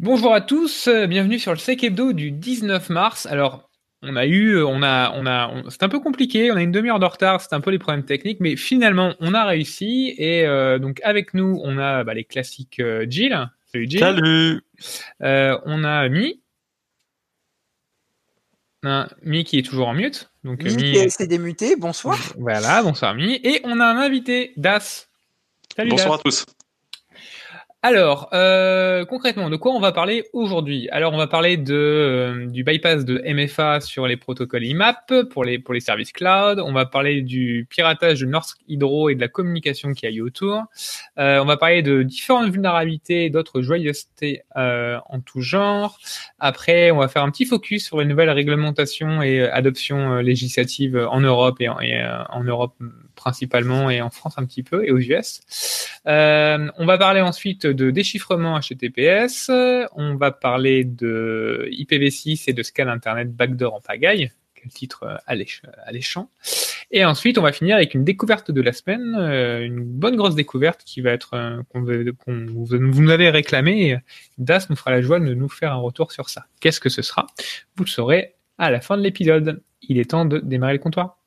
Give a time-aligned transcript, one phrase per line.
[0.00, 3.26] Bonjour à tous, euh, bienvenue sur le Sec Hebdo du 19 mars.
[3.26, 3.70] Alors,
[4.02, 6.98] on a eu, on a, on a, c'est un peu compliqué, on a une demi-heure
[6.98, 10.12] de retard, c'est un peu les problèmes techniques, mais finalement, on a réussi.
[10.18, 13.48] Et euh, donc, avec nous, on a bah, les classiques euh, Jill.
[13.66, 14.00] Salut Jill.
[14.00, 14.62] Salut.
[15.20, 16.42] on a Mi.
[19.22, 20.32] Mi qui est toujours en mute.
[20.42, 21.08] Donc, Mi, Mi...
[21.08, 22.18] s'est démuté, bonsoir.
[22.36, 23.40] Voilà, bonsoir Mi.
[23.44, 25.08] Et on a un invité, Das.
[25.76, 26.44] Salut Bonsoir à tous.
[27.86, 30.88] Alors, euh, concrètement, de quoi on va parler aujourd'hui?
[30.88, 35.58] Alors, on va parler euh, du bypass de MFA sur les protocoles IMAP pour les,
[35.58, 36.60] pour services cloud.
[36.60, 40.22] On va parler du piratage de Norsk Hydro et de la communication qui a eu
[40.22, 40.62] autour.
[41.18, 45.98] Euh, on va parler de différentes vulnérabilités et d'autres joyeusetés en tout genre.
[46.38, 51.20] Après, on va faire un petit focus sur les nouvelles réglementations et adoptions législatives en
[51.20, 52.76] Europe et en Europe
[53.24, 55.40] principalement et en France un petit peu et aux US.
[56.06, 59.50] Euh, on va parler ensuite de déchiffrement HTTPS.
[59.94, 64.30] On va parler de IPv6 et de scan internet backdoor en pagaille.
[64.54, 66.28] Quel titre euh, alléchant.
[66.90, 70.34] Et ensuite, on va finir avec une découverte de la semaine, euh, une bonne grosse
[70.34, 73.98] découverte qui va être qu'on vous nous avez réclamé.
[74.36, 76.44] Das nous fera la joie de nous faire un retour sur ça.
[76.60, 77.26] Qu'est-ce que ce sera?
[77.76, 79.62] Vous le saurez à la fin de l'épisode.
[79.80, 81.23] Il est temps de démarrer le comptoir.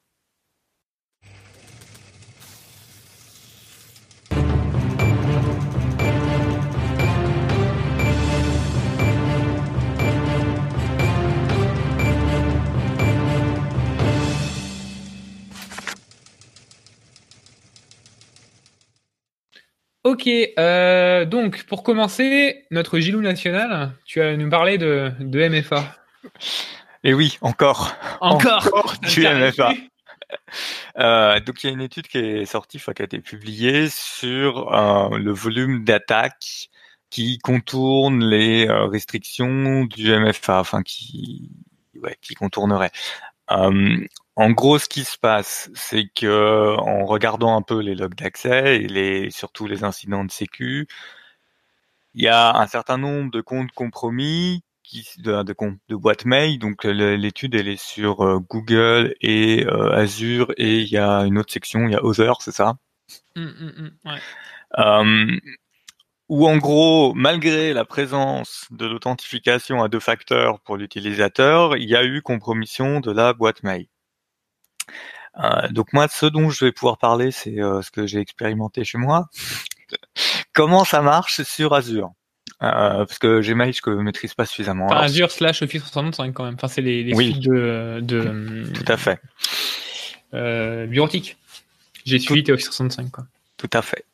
[20.07, 25.83] Ok, euh, donc pour commencer, notre Gilou national, tu vas nous parler de, MFA.
[27.03, 27.93] Et oui, encore.
[28.21, 29.73] Encore, du MFA.
[30.97, 34.73] Euh, donc il y a une étude qui est sortie, qui a été publiée sur
[34.73, 36.69] euh, le volume d'attaques
[37.09, 41.51] qui contourne les restrictions du MFA, enfin qui,
[42.01, 42.91] ouais, qui contournerait.
[43.49, 48.77] En gros, ce qui se passe, c'est que en regardant un peu les logs d'accès
[48.77, 50.87] et les, surtout les incidents de sécu,
[52.13, 55.55] il y a un certain nombre de comptes compromis qui, de, de,
[55.89, 56.59] de boîtes mail.
[56.59, 61.37] Donc l'étude elle est sur euh, Google et euh, Azure et il y a une
[61.37, 62.77] autre section, il y a Other, c'est ça?
[63.35, 64.19] Mmh, mmh, mmh, ouais.
[66.29, 71.95] Où en gros, malgré la présence de l'authentification à deux facteurs pour l'utilisateur, il y
[71.95, 73.87] a eu compromission de la boîte mail.
[75.39, 78.83] Euh, donc moi, ce dont je vais pouvoir parler, c'est euh, ce que j'ai expérimenté
[78.83, 79.29] chez moi.
[80.53, 82.11] Comment ça marche sur Azure?
[82.63, 84.87] Euh, parce que Gmail, je ne maîtrise pas suffisamment.
[84.87, 86.55] Azure slash Office 365 quand même.
[86.55, 89.21] Enfin, c'est les, les suites de, de, Tout à fait.
[90.33, 91.37] Euh, bureautique.
[92.05, 93.25] Suite et Office 365 quoi.
[93.57, 94.05] Tout à fait.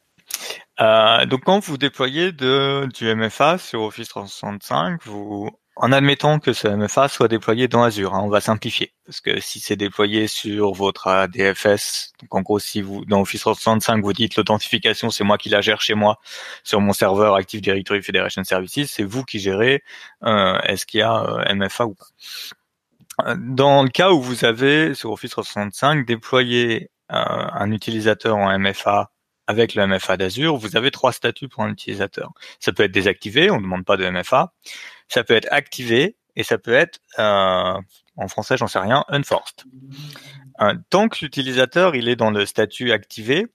[0.81, 6.53] Euh, donc quand vous déployez de, du MFA sur Office 365, vous en admettant que
[6.53, 8.94] ce MFA soit déployé dans Azure, hein, on va simplifier.
[9.06, 13.41] Parce que si c'est déployé sur votre ADFS, donc en gros, si vous, dans Office
[13.41, 16.19] 365, vous dites l'authentification, c'est moi qui la gère chez moi,
[16.63, 19.83] sur mon serveur Active Directory Federation Services, c'est vous qui gérez,
[20.23, 23.35] euh, est-ce qu'il y a euh, MFA ou pas.
[23.35, 29.12] Dans le cas où vous avez, sur Office 365, déployé euh, un utilisateur en MFA
[29.47, 32.31] avec le MFA d'Azure, vous avez trois statuts pour un utilisateur.
[32.59, 34.53] Ça peut être désactivé, on ne demande pas de MFA
[35.13, 37.79] ça peut être activé et ça peut être, euh,
[38.17, 39.63] en français j'en sais rien, unforced.
[40.61, 43.47] Euh, tant que l'utilisateur il est dans le statut activé,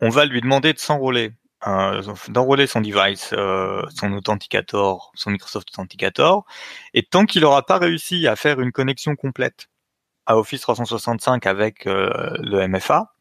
[0.00, 1.32] on va lui demander de s'enrôler,
[1.66, 6.44] euh, d'enrôler son device, euh, son authenticator, son Microsoft Authenticator,
[6.94, 9.68] et tant qu'il n'aura pas réussi à faire une connexion complète
[10.26, 13.11] à Office 365 avec euh, le MFA,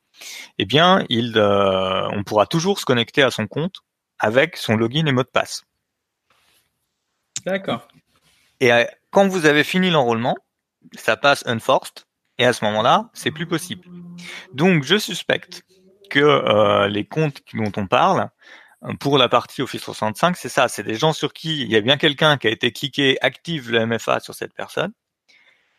[0.58, 3.82] eh bien, il, on pourra toujours se connecter à son compte
[4.20, 5.64] avec son login et mot de passe.
[7.46, 7.88] D'accord.
[8.60, 10.38] Et euh, quand vous avez fini l'enrôlement,
[10.94, 12.06] ça passe unforced,
[12.38, 13.88] et à ce moment-là, c'est plus possible.
[14.54, 15.64] Donc, je suspecte
[16.10, 18.30] que euh, les comptes dont on parle,
[18.84, 21.76] euh, pour la partie Office 365, c'est ça, c'est des gens sur qui il y
[21.76, 24.92] a bien quelqu'un qui a été cliqué active le MFA sur cette personne,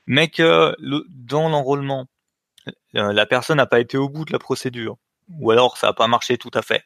[0.06, 2.06] mais que dans l'enrôlement,
[2.92, 4.96] la personne n'a pas été au bout de la procédure,
[5.38, 6.84] ou alors ça n'a pas marché tout à fait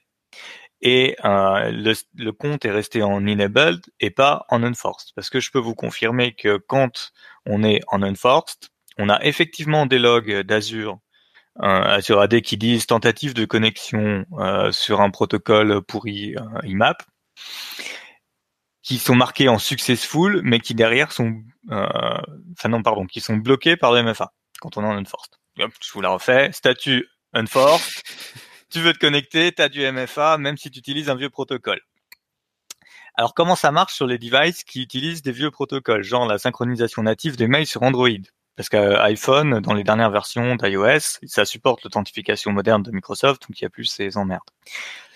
[0.83, 1.71] et euh,
[2.15, 5.13] le, compte est resté en enabled et pas en unforced.
[5.15, 7.13] Parce que je peux vous confirmer que quand
[7.47, 8.69] on est en unforced,
[8.99, 10.99] on a effectivement des logs d'Azure,
[11.63, 17.03] euh, Azure AD qui disent tentative de connexion euh, sur un protocole pourri euh, IMAP,
[18.83, 22.19] qui sont marqués en successful, mais qui derrière sont, euh,
[22.53, 25.35] enfin non pardon, qui sont bloqués par le MFA quand on est en unforced.
[25.57, 28.03] Je vous la refais, statut unforced
[28.71, 31.81] tu veux te connecter, tu as du MFA, même si tu utilises un vieux protocole.
[33.15, 37.03] Alors comment ça marche sur les devices qui utilisent des vieux protocoles, genre la synchronisation
[37.03, 38.09] native des mails sur Android?
[38.57, 43.65] Parce qu'iPhone, dans les dernières versions d'iOS, ça supporte l'authentification moderne de Microsoft, donc il
[43.65, 44.49] n'y a plus ces emmerdes.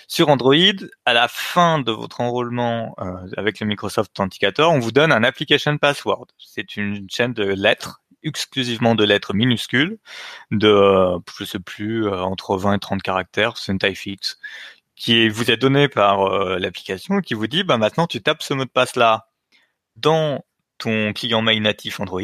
[0.09, 0.57] Sur Android,
[1.05, 5.23] à la fin de votre enrôlement euh, avec le Microsoft Authenticator, on vous donne un
[5.23, 6.27] application password.
[6.39, 9.99] C'est une chaîne de lettres, exclusivement de lettres minuscules,
[10.51, 14.39] de, je sais plus, euh, entre 20 et 30 caractères, c'est une taille fixe,
[14.97, 18.55] qui vous est donné par euh, l'application qui vous dit, bah maintenant tu tapes ce
[18.55, 19.29] mot de passe là
[19.97, 20.45] dans
[20.79, 22.23] ton client mail natif Android,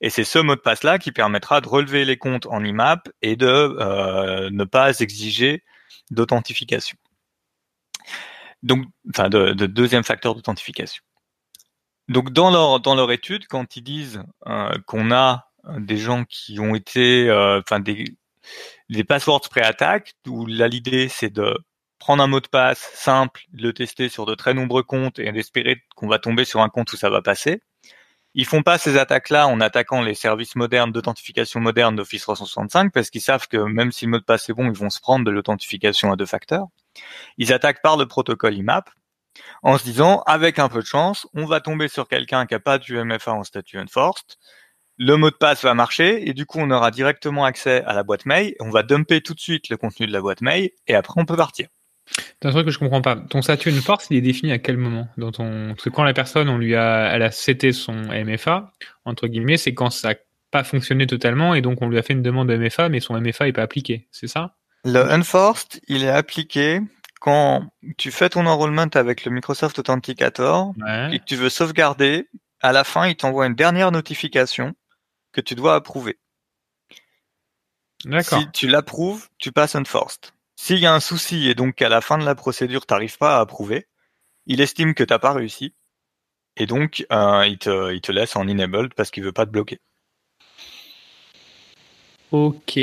[0.00, 3.08] et c'est ce mot de passe là qui permettra de relever les comptes en IMAP
[3.22, 5.62] et de ne pas exiger
[6.10, 6.96] d'authentification.
[8.62, 11.02] Donc, enfin, de, deuxième facteur d'authentification.
[12.08, 16.24] Donc, dans leur dans leur étude, quand ils disent euh, qu'on a euh, des gens
[16.24, 18.04] qui ont été, euh, enfin, des
[18.90, 21.56] des passwords pré-attaque, où là l'idée c'est de
[21.98, 25.82] prendre un mot de passe simple, le tester sur de très nombreux comptes et d'espérer
[25.96, 27.62] qu'on va tomber sur un compte où ça va passer.
[28.34, 33.10] Ils font pas ces attaques-là en attaquant les services modernes d'authentification moderne d'Office 365 parce
[33.10, 35.24] qu'ils savent que même si le mot de passe est bon, ils vont se prendre
[35.24, 36.66] de l'authentification à deux facteurs.
[37.38, 38.90] Ils attaquent par le protocole IMAP
[39.62, 42.60] en se disant, avec un peu de chance, on va tomber sur quelqu'un qui n'a
[42.60, 44.36] pas du MFA en statut enforced.
[44.98, 48.02] Le mot de passe va marcher et du coup, on aura directement accès à la
[48.02, 48.54] boîte mail.
[48.60, 51.24] On va dumper tout de suite le contenu de la boîte mail et après, on
[51.24, 51.68] peut partir.
[52.06, 53.16] C'est un truc que je comprends pas.
[53.16, 55.68] Ton statut une force, il est défini à quel moment dans ton...
[55.68, 58.72] Parce que quand la personne, on lui a, elle a cété son MFA,
[59.04, 60.14] entre guillemets, c'est quand ça n'a
[60.50, 63.18] pas fonctionné totalement et donc on lui a fait une demande de MFA, mais son
[63.18, 64.08] MFA n'est pas appliqué.
[64.10, 64.56] C'est ça?
[64.84, 66.80] Le unforced, il est appliqué
[67.22, 70.74] quand tu fais ton enrollment avec le Microsoft Authenticator
[71.12, 72.28] et que tu veux sauvegarder.
[72.60, 74.74] À la fin, il t'envoie une dernière notification
[75.30, 76.18] que tu dois approuver.
[78.04, 78.40] D'accord.
[78.40, 80.32] Si tu l'approuves, tu passes unforced.
[80.56, 83.18] S'il y a un souci et donc qu'à la fin de la procédure, tu n'arrives
[83.18, 83.86] pas à approuver,
[84.46, 85.74] il estime que tu n'as pas réussi
[86.56, 89.52] et donc euh, il, te, il te laisse en enabled parce qu'il veut pas te
[89.52, 89.78] bloquer.
[92.32, 92.80] Ok.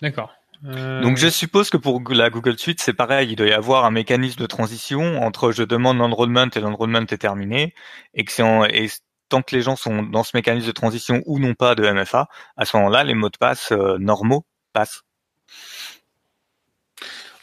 [0.00, 0.32] D'accord.
[0.64, 3.84] Euh, donc je suppose que pour la Google Suite, c'est pareil, il doit y avoir
[3.84, 7.74] un mécanisme de transition entre je demande l'enrollment et l'enrollment est terminé,
[8.14, 8.88] et que et
[9.28, 12.28] tant que les gens sont dans ce mécanisme de transition ou non pas de MFA,
[12.56, 15.02] à ce moment-là, les mots de passe euh, normaux passent.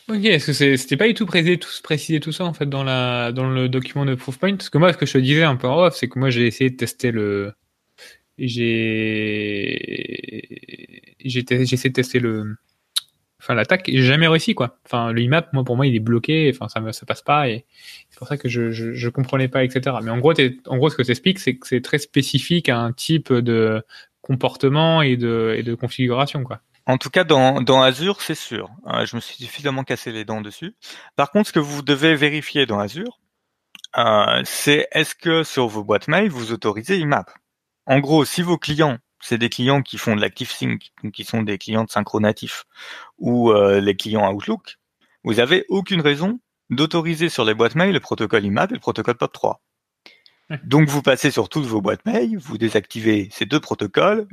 [0.08, 2.84] Ok, est-ce que c'était pas du tout précisé tout, précisé tout ça en fait dans
[2.84, 4.56] la dans le document de Proofpoint?
[4.56, 6.30] Parce que moi, ce que je te disais un peu en off, c'est que moi
[6.30, 7.54] j'ai essayé de tester le,
[8.38, 9.78] j'ai
[11.20, 12.56] j'ai essayé de tester le,
[13.40, 14.78] enfin l'attaque, j'ai jamais réussi quoi.
[14.86, 17.66] Enfin le IMAP, moi pour moi il est bloqué, enfin ça ça passe pas et
[18.10, 19.98] c'est pour ça que je, je, je comprenais pas etc.
[20.04, 20.34] Mais en gros
[20.68, 23.84] en gros ce que t'expliques c'est que c'est très spécifique à un type de
[24.22, 26.62] comportement et de et de configuration quoi.
[26.90, 28.72] En tout cas, dans, dans Azure, c'est sûr.
[28.88, 30.76] Euh, je me suis suffisamment cassé les dents dessus.
[31.16, 33.20] Par contre, ce que vous devez vérifier dans Azure,
[33.98, 37.30] euh, c'est est-ce que sur vos boîtes mail, vous autorisez IMAP.
[37.86, 41.24] En gros, si vos clients, c'est des clients qui font de l'Active Sync, donc qui
[41.24, 42.66] sont des clients de synchro natif,
[43.18, 44.78] ou euh, les clients Outlook,
[45.24, 46.40] vous n'avez aucune raison
[46.70, 49.58] d'autoriser sur les boîtes mail le protocole IMAP et le protocole POP3.
[50.64, 54.28] Donc vous passez sur toutes vos boîtes mail, vous désactivez ces deux protocoles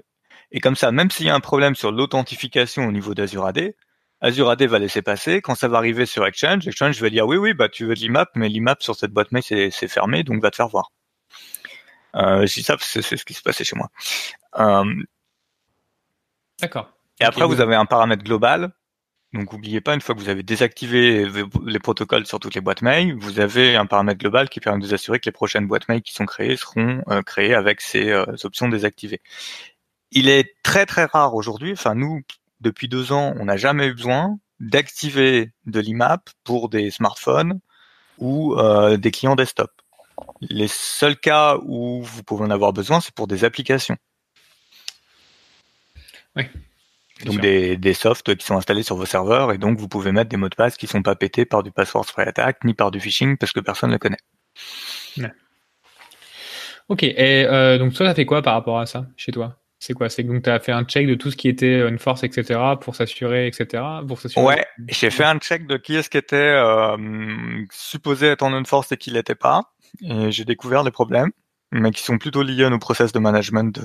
[0.50, 3.74] et comme ça, même s'il y a un problème sur l'authentification au niveau d'Azure AD,
[4.20, 5.42] Azure AD va laisser passer.
[5.42, 8.00] Quand ça va arriver sur Exchange, Exchange va dire oui, oui, bah tu veux de
[8.00, 10.92] l'IMAP, mais l'IMAP sur cette boîte mail c'est fermé, donc va te faire voir.
[12.16, 13.88] Euh, je ça, c'est ce qui se passait chez moi.
[14.58, 14.84] Euh,
[16.60, 16.90] D'accord.
[17.20, 18.72] Et après, vous avez un paramètre global.
[19.32, 21.28] Donc, n'oubliez pas, une fois que vous avez désactivé
[21.64, 24.86] les protocoles sur toutes les boîtes mail, vous avez un paramètre global qui permet de
[24.86, 28.10] vous assurer que les prochaines boîtes mail qui sont créées seront euh, créées avec ces
[28.10, 29.20] euh, options désactivées.
[30.10, 32.22] Il est très très rare aujourd'hui, enfin nous,
[32.60, 37.60] depuis deux ans, on n'a jamais eu besoin d'activer de l'IMAP pour des smartphones
[38.18, 39.70] ou euh, des clients desktop.
[40.40, 43.96] Les seuls cas où vous pouvez en avoir besoin, c'est pour des applications.
[46.36, 46.44] Oui.
[47.24, 50.28] Donc des, des softs qui sont installés sur vos serveurs et donc vous pouvez mettre
[50.28, 52.90] des mots de passe qui sont pas pétés par du password spray attack ni par
[52.90, 54.18] du phishing parce que personne ne le connaît.
[56.88, 59.56] Ok, et euh, donc toi, ça fait quoi par rapport à ça chez toi?
[59.78, 60.08] C'est quoi?
[60.08, 62.60] C'est donc tu as fait un check de tout ce qui était une force, etc.,
[62.80, 63.82] pour s'assurer, etc.
[64.06, 64.44] Pour s'assurer.
[64.44, 66.96] Ouais, j'ai fait un check de qui est-ce qui était euh,
[67.72, 69.72] supposé être en une force et qui l'était pas.
[70.02, 71.30] Et j'ai découvert des problèmes,
[71.72, 73.80] mais qui sont plutôt liés à nos process de management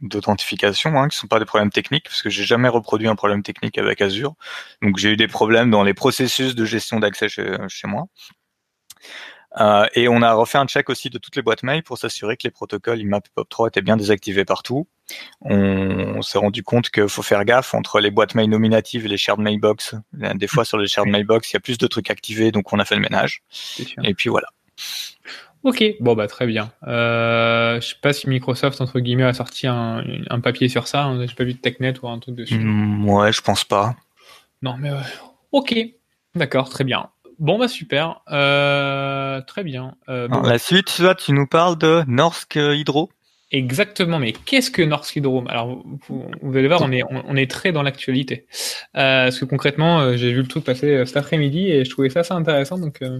[0.00, 3.42] d'authentification, hein, qui sont pas des problèmes techniques, parce que j'ai jamais reproduit un problème
[3.42, 4.34] technique avec Azure.
[4.82, 8.06] Donc j'ai eu des problèmes dans les processus de gestion d'accès chez, chez moi.
[9.58, 12.36] Euh, et on a refait un check aussi de toutes les boîtes mail pour s'assurer
[12.36, 14.86] que les protocoles IMAP et POP3 étaient bien désactivés partout.
[15.40, 19.16] On, s'est rendu compte qu'il faut faire gaffe entre les boîtes mail nominatives et les
[19.16, 19.96] shared mailbox.
[20.12, 22.78] Des fois, sur les shared mailbox, il y a plus de trucs activés, donc on
[22.78, 23.42] a fait le ménage.
[24.04, 24.48] Et puis voilà.
[25.62, 26.72] Ok, bon bah très bien.
[26.86, 31.04] Euh, je sais pas si Microsoft entre guillemets a sorti un, un papier sur ça.
[31.04, 31.26] Hein.
[31.26, 32.58] J'ai pas vu de TechNet ou un truc dessus.
[32.58, 33.94] Mm, ouais, je pense pas.
[34.62, 34.98] Non mais ouais.
[35.52, 35.74] ok,
[36.34, 37.10] d'accord, très bien.
[37.38, 39.96] Bon bah super, euh, très bien.
[40.08, 43.10] Euh, bon, la suite, là, tu nous parles de Norsk Hydro.
[43.52, 45.44] Exactement, mais qu'est-ce que Norsk Hydro?
[45.48, 48.46] Alors, vous, vous, allez voir, on est, on, est très dans l'actualité.
[48.96, 51.90] Euh, parce que concrètement, euh, j'ai vu le truc passer euh, cet après-midi et je
[51.90, 53.18] trouvais ça assez intéressant, donc euh,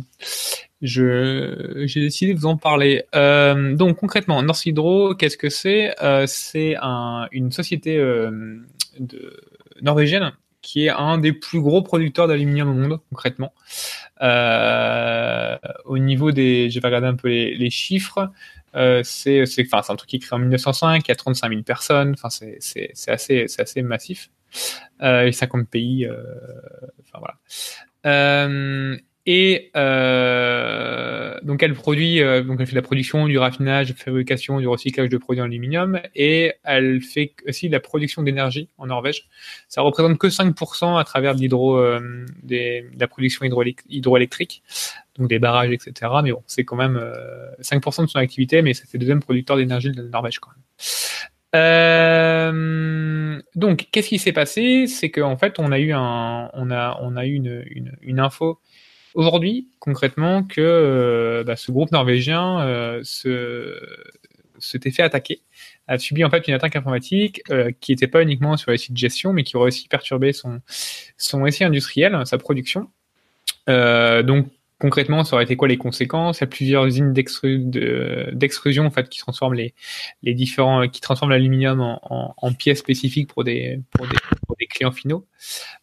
[0.83, 3.05] je j'ai décidé de vous en parler.
[3.15, 5.95] Euh, donc concrètement, Norsk Hydro, qu'est-ce que c'est?
[6.27, 9.41] C'est un, une société de,
[9.83, 10.33] norvégienne
[10.63, 13.53] qui est un des plus gros producteurs d'aluminium au monde, concrètement.
[15.85, 18.31] au niveau des, j'ai regardé un peu les, chiffres.
[18.77, 21.49] Euh, c'est enfin c'est un truc qui est créé en 1905, il y a 35
[21.49, 24.31] 000 personnes, enfin c'est c'est assez c'est assez massif.
[25.03, 26.23] Euh, et 50 pays, euh,
[27.03, 27.37] enfin voilà.
[28.07, 28.97] Euh,
[29.33, 34.67] et euh, donc elle produit, euh, donc elle fait la production, du raffinage, fabrication, du
[34.67, 39.29] recyclage de produits en aluminium, et elle fait aussi la production d'énergie en Norvège.
[39.69, 43.47] Ça représente que 5% à travers de l'hydro, euh, des, de la production
[43.89, 44.65] hydroélectrique,
[45.17, 46.11] donc des barrages, etc.
[46.25, 47.01] Mais bon, c'est quand même
[47.61, 50.65] 5% de son activité, mais fait le deuxième producteur d'énergie de la Norvège quand même.
[51.55, 54.89] Euh, donc, qu'est-ce qui s'est passé?
[54.89, 58.19] C'est qu'en fait, on a eu un, on a, on a eu une, une, une
[58.19, 58.59] info
[59.15, 63.79] aujourd'hui, concrètement, que euh, bah, ce groupe norvégien euh, se
[64.59, 65.41] s'était fait attaquer,
[65.89, 68.93] a subi en fait une attaque informatique euh, qui n'était pas uniquement sur les sites
[68.93, 70.61] de gestion, mais qui aurait aussi perturbé son
[71.17, 72.91] son essai industriel, sa production.
[73.69, 74.49] Euh, donc
[74.81, 76.39] concrètement, ça aurait été quoi les conséquences?
[76.39, 79.75] Il y a plusieurs usines d'extrusion en fait qui transforment les,
[80.35, 83.81] différents, qui transforment l'aluminium en, pièces spécifiques pour des,
[84.71, 85.27] clients finaux,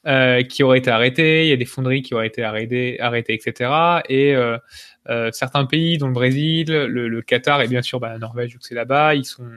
[0.07, 1.45] euh, qui auraient été arrêtés.
[1.45, 3.69] Il y a des fonderies qui auraient été arrêtées, arrêtées etc.
[4.09, 4.57] Et euh,
[5.09, 8.59] euh, certains pays, dont le Brésil, le, Qatar et bien sûr bah, la Norvège, que
[8.61, 9.47] c'est là-bas, ils sont,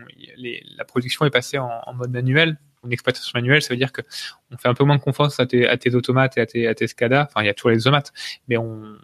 [0.77, 4.03] la production est passée en, mode manuel, une exploitation manuelle, ça veut dire que
[4.51, 6.67] on fait un peu moins de confiance à tes, à tes automates et à tes,
[6.67, 7.29] à tes SCADA.
[7.31, 8.13] Enfin, il y a toujours les automates,
[8.49, 8.97] mais on,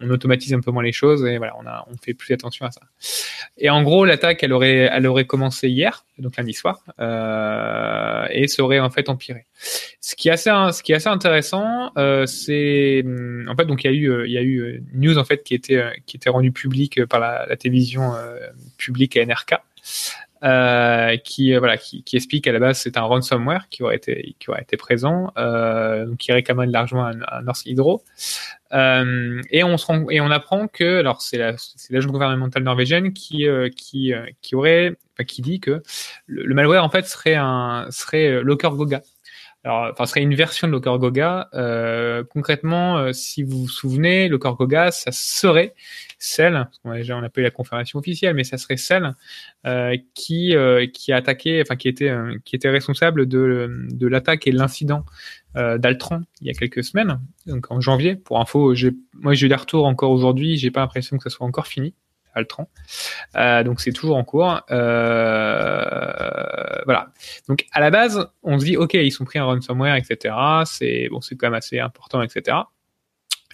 [0.00, 2.66] on automatise un peu moins les choses et voilà, on a, on fait plus attention
[2.66, 2.80] à ça.
[3.58, 8.48] Et en gros, l'attaque, elle aurait, elle aurait commencé hier, donc lundi soir, euh, et
[8.48, 9.46] serait en fait empirée.
[10.00, 13.84] Ce qui est assez, ce qui est assez intéressant, euh, c'est, hum, en fait, donc
[13.84, 16.30] il y a eu, il y a eu news en fait qui était, qui était
[16.30, 18.38] rendue publique par la, télévision euh,
[18.78, 19.54] publique NRK.
[20.44, 24.36] Euh, qui voilà qui, qui, explique à la base c'est un ransomware qui aurait été
[24.38, 28.04] qui aurait été présent euh, donc qui réclamait de l'argent à, à North Hydro.
[28.74, 31.54] Euh, et on se rend, et on apprend que alors c'est la
[31.90, 35.82] l'agence gouvernementale norvégienne qui euh, qui euh, qui aurait enfin, qui dit que
[36.26, 39.02] le, le, malware en fait serait un serait Locker Goga
[39.64, 41.48] alors, enfin, ce serait une version de Locker Goga.
[41.54, 45.74] Euh, concrètement, euh, si vous vous souvenez, Locker Goga, ça serait
[46.18, 49.14] celle, on a déjà on a pas eu la confirmation officielle, mais ça serait celle
[49.66, 50.54] euh, qui
[50.92, 52.12] qui a attaqué, enfin qui était
[52.44, 55.04] qui était responsable de l'attaque et de l'incident
[55.54, 58.16] d'Altran il y a quelques semaines, donc en janvier.
[58.16, 61.30] Pour info, j'ai moi j'ai eu des retours encore aujourd'hui, j'ai pas l'impression que ça
[61.30, 61.94] soit encore fini.
[62.34, 62.68] Altran.
[63.36, 64.60] Euh, donc c'est toujours en cours.
[64.70, 66.12] Euh,
[66.84, 67.08] voilà.
[67.48, 70.34] Donc à la base, on se dit ok, ils sont pris un ransomware, etc.
[70.64, 72.56] C'est bon, c'est quand même assez important, etc.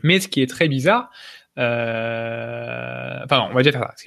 [0.03, 1.11] Mais ce qui est très bizarre,
[1.59, 3.95] euh, pardon, on va déjà faire ça.
[3.97, 4.03] Ce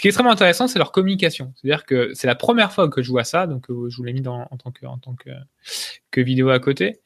[0.00, 1.52] qui est extrêmement intéressant, c'est leur communication.
[1.56, 4.12] C'est-à-dire que c'est la première fois que je vois ça, donc euh, je vous l'ai
[4.12, 5.30] mis dans, en tant que en tant que,
[6.10, 7.00] que vidéo à côté.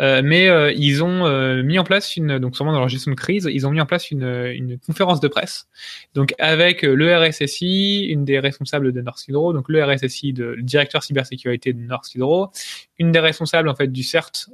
[0.00, 3.10] Euh, mais euh, ils ont euh, mis en place une, donc sûrement dans leur gestion
[3.10, 5.68] de crise, ils ont mis en place une, une conférence de presse.
[6.14, 10.62] Donc avec le RSSI, une des responsables de North Hydro, donc le RSSI, de, le
[10.62, 12.50] directeur cybersécurité de North Hydro,
[12.98, 14.48] une des responsables en fait du CERT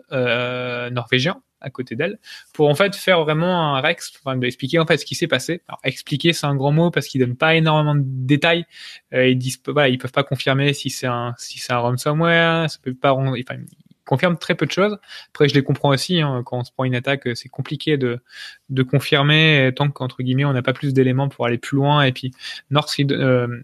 [0.90, 2.18] norvégien à côté d'elle
[2.52, 5.62] pour en fait faire vraiment un rex pour expliquer en fait ce qui s'est passé.
[5.68, 8.66] Alors expliquer c'est un grand mot parce qu'ils donnent pas énormément de détails.
[9.14, 12.70] Euh, ils disent voilà, ils peuvent pas confirmer si c'est un si c'est un ransomware,
[12.70, 13.56] ça peut pas enfin,
[14.04, 14.98] confirme très peu de choses.
[15.28, 16.20] Après, je les comprends aussi.
[16.20, 18.20] Hein, quand on se prend une attaque, c'est compliqué de,
[18.68, 22.02] de confirmer tant qu'entre guillemets on n'a pas plus d'éléments pour aller plus loin.
[22.02, 22.32] Et puis
[22.70, 23.62] Northfield, euh,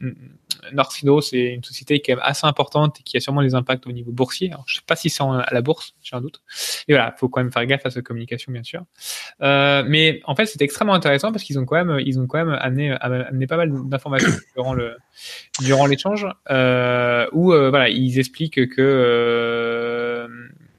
[0.72, 3.92] Northfido, c'est une société qui est assez importante et qui a sûrement des impacts au
[3.92, 4.50] niveau boursier.
[4.50, 6.42] Alors, je sais pas si c'est à la bourse, j'ai un doute.
[6.88, 8.84] Et voilà, faut quand même faire gaffe à sa communication, bien sûr.
[9.42, 12.38] Euh, mais en fait, c'est extrêmement intéressant parce qu'ils ont quand même, ils ont quand
[12.38, 14.96] même amené, amené pas mal d'informations durant le
[15.60, 18.82] durant l'échange, euh, où euh, voilà, ils expliquent que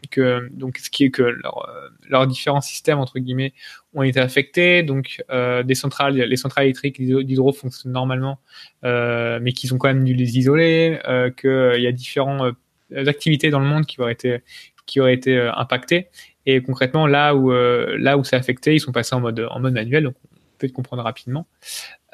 [0.10, 1.70] que donc ce qui est que leur,
[2.10, 3.54] leurs différents systèmes entre guillemets
[3.94, 4.84] ont été affectés.
[4.84, 8.40] Donc euh, des centrales, les centrales électriques d'hydro fonctionnent normalement,
[8.84, 11.00] euh, mais qu'ils ont quand même dû les isoler.
[11.08, 12.56] Euh, Qu'il y a différentes
[12.92, 14.42] euh, activités dans le monde qui auraient été
[14.86, 16.08] qui auraient été impactées.
[16.46, 19.74] Et concrètement, là où là où c'est affecté, ils sont passés en mode en mode
[19.74, 20.04] manuel.
[20.04, 20.16] Donc
[20.60, 21.48] peut te comprendre rapidement.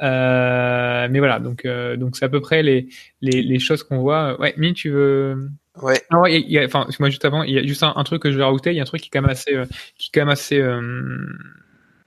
[0.01, 2.87] Euh, mais voilà, donc euh, donc c'est à peu près les
[3.21, 4.39] les, les choses qu'on voit.
[4.39, 5.49] Ouais, Mi, tu veux
[5.81, 6.01] Ouais.
[6.11, 8.31] Non, il y a, enfin, moi juste avant, il y a juste un, truc que
[8.31, 8.71] je vais rajouter.
[8.71, 9.65] Il y a un truc qui est quand même assez, euh,
[9.97, 11.27] qui est quand même assez euh,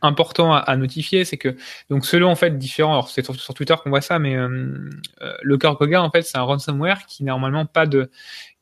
[0.00, 1.56] important à, à notifier, c'est que
[1.90, 4.76] donc selon en fait différents, alors c'est sur, Twitter qu'on voit ça, mais euh,
[5.42, 8.10] le Cargoga en fait c'est un ransomware qui normalement pas de,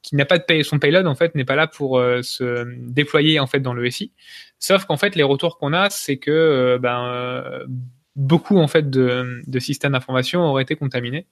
[0.03, 3.39] qui n'a pas de pay, son payload en fait n'est pas là pour se déployer
[3.39, 4.13] en fait dans le SI.
[4.59, 7.67] Sauf qu'en fait les retours qu'on a, c'est que ben
[8.17, 11.27] beaucoup en fait de, de systèmes d'information auraient été contaminés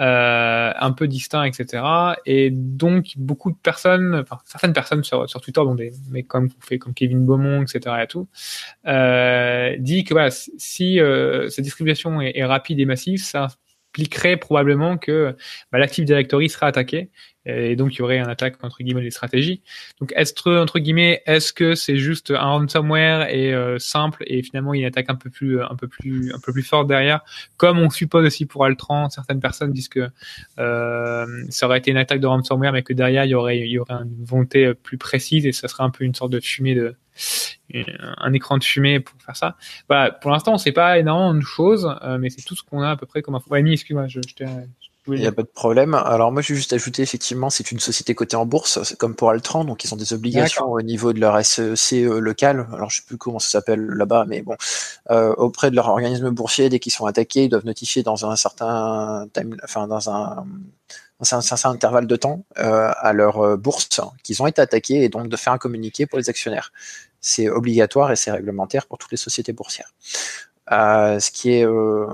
[0.00, 1.84] euh, un peu distincts, etc.
[2.26, 6.48] Et donc beaucoup de personnes, enfin certaines personnes sur, sur Twitter, dont des mecs comme
[6.80, 7.96] comme Kevin Beaumont, etc.
[8.02, 8.26] et tout,
[8.86, 13.48] euh, dit que voilà, si euh, cette distribution est, est, rapide et massive, ça
[13.90, 15.36] impliquerait probablement que
[15.70, 17.10] bah, l'Active Directory sera attaqué
[17.46, 19.62] et donc il y aurait un attaque entre guillemets des stratégies.
[20.00, 24.74] Donc est-ce entre guillemets est-ce que c'est juste un ransomware et euh, simple et finalement
[24.74, 26.88] il y a une attaque un peu plus un peu plus un peu plus forte
[26.88, 27.20] derrière,
[27.56, 30.08] comme on suppose aussi pour Altran, certaines personnes disent que
[30.58, 33.70] euh, ça aurait été une attaque de ransomware mais que derrière il y aurait il
[33.70, 36.74] y aurait une volonté plus précise et ça serait un peu une sorte de fumée
[36.74, 36.96] de
[38.18, 39.56] un écran de fumée pour faire ça.
[39.88, 42.82] Voilà, pour l'instant on sait pas énormément de choses, euh, mais c'est tout ce qu'on
[42.82, 43.50] a à peu près comme info.
[43.50, 44.44] Ouais, excuse-moi, je, je
[45.08, 45.94] il n'y a pas de problème.
[45.94, 49.14] Alors moi, je vais juste ajouter, effectivement, c'est une société cotée en bourse, c'est comme
[49.14, 52.66] pour Altran, donc ils ont des obligations au niveau de leur SEC euh, local.
[52.72, 54.56] Alors je sais plus comment ça s'appelle là-bas, mais bon,
[55.10, 58.36] euh, auprès de leur organisme boursier, dès qu'ils sont attaqués, ils doivent notifier dans un
[58.36, 60.44] certain time, enfin dans un
[61.32, 63.88] un certain intervalle de temps euh, à leur euh, bourse
[64.22, 66.72] qu'ils ont été attaqués et donc de faire un communiqué pour les actionnaires.
[67.20, 69.92] C'est obligatoire et c'est réglementaire pour toutes les sociétés boursières.
[70.72, 72.06] Euh, ce qui est euh,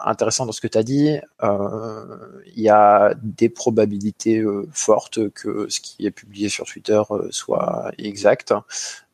[0.00, 5.30] intéressant dans ce que tu as dit, euh, il y a des probabilités euh, fortes
[5.30, 8.52] que ce qui est publié sur Twitter euh, soit exact.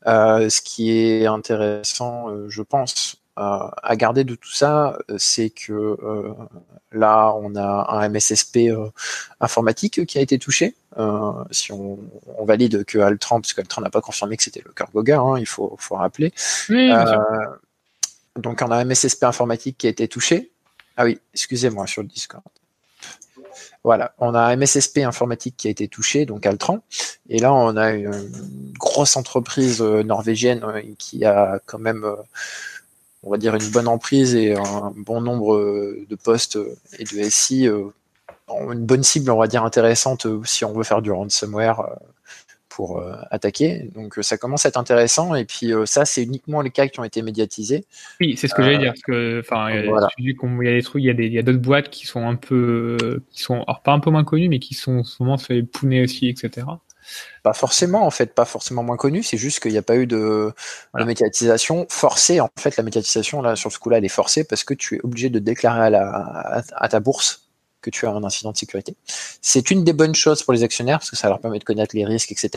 [0.06, 5.96] ce qui est intéressant, je pense, à garder de tout ça, c'est que
[6.92, 8.70] là, on a un MSSP
[9.40, 10.74] informatique qui a été touché.
[11.50, 11.98] si on,
[12.38, 15.46] on, valide que Altran, parce qu'Altran n'a pas confirmé que c'était le Cargoga, hein, il
[15.46, 16.32] faut, faut rappeler.
[16.68, 16.90] Oui,
[18.36, 20.50] donc on a un MSSP informatique qui a été touché.
[20.96, 22.42] Ah oui, excusez-moi sur le Discord.
[23.82, 26.82] Voilà, on a un MSSP informatique qui a été touché, donc Altran.
[27.30, 28.30] Et là, on a une
[28.78, 32.16] grosse entreprise euh, norvégienne euh, qui a quand même, euh,
[33.22, 35.56] on va dire, une bonne emprise et un bon nombre
[36.08, 36.58] de postes
[36.98, 37.64] et de SI,
[38.48, 41.88] une bonne cible, on va dire, intéressante si on veut faire du ransomware
[42.80, 43.90] pour euh, attaquer.
[43.94, 45.34] Donc euh, ça commence à être intéressant.
[45.34, 47.84] Et puis euh, ça, c'est uniquement les cas qui ont été médiatisés.
[48.22, 48.92] Oui, c'est ce que j'allais dire.
[48.92, 50.08] Parce que, enfin, voilà.
[50.16, 52.06] il y a des trucs, il y a des, il y a d'autres boîtes qui
[52.06, 52.96] sont un peu,
[53.32, 56.26] qui sont, alors pas un peu moins connues, mais qui sont souvent fait pouner aussi,
[56.26, 56.66] etc.
[57.42, 59.22] Pas forcément, en fait, pas forcément moins connu.
[59.22, 60.50] C'est juste qu'il n'y a pas eu de,
[60.94, 61.04] voilà.
[61.04, 62.40] de, médiatisation forcée.
[62.40, 65.00] En fait, la médiatisation là, sur ce coup-là, elle est forcée parce que tu es
[65.02, 67.49] obligé de déclarer à, la, à, à ta bourse
[67.80, 68.94] que tu as un incident de sécurité.
[69.40, 71.96] C'est une des bonnes choses pour les actionnaires parce que ça leur permet de connaître
[71.96, 72.50] les risques, etc.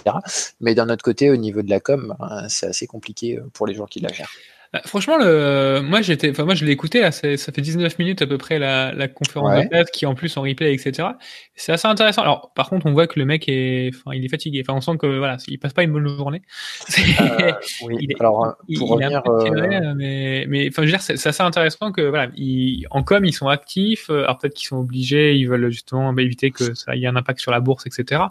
[0.59, 3.67] Mais d'un autre côté, au niveau de la com, ben, c'est assez compliqué euh, pour
[3.67, 4.31] les gens qui la gèrent.
[4.73, 8.23] Bah, franchement, le, moi j'étais, enfin moi je l'ai écouté là, ça fait 19 minutes
[8.23, 9.65] à peu près la, la conférence ouais.
[9.65, 11.09] de presse qui en plus en replay, etc.
[11.53, 12.23] C'est assez intéressant.
[12.23, 14.63] Alors par contre, on voit que le mec est, enfin il est fatigué.
[14.65, 16.41] Enfin on sent que voilà, il passe pas une bonne journée.
[17.23, 17.51] Euh,
[17.83, 17.97] oui.
[18.01, 19.93] il est, Alors pour il, revenir, il euh...
[19.95, 23.33] mais mais enfin je veux dire c'est assez intéressant que voilà, ils, en com ils
[23.33, 24.09] sont actifs.
[24.09, 27.39] Alors peut-être qu'ils sont obligés, ils veulent justement bah, éviter que ça ait un impact
[27.39, 28.21] sur la bourse, etc.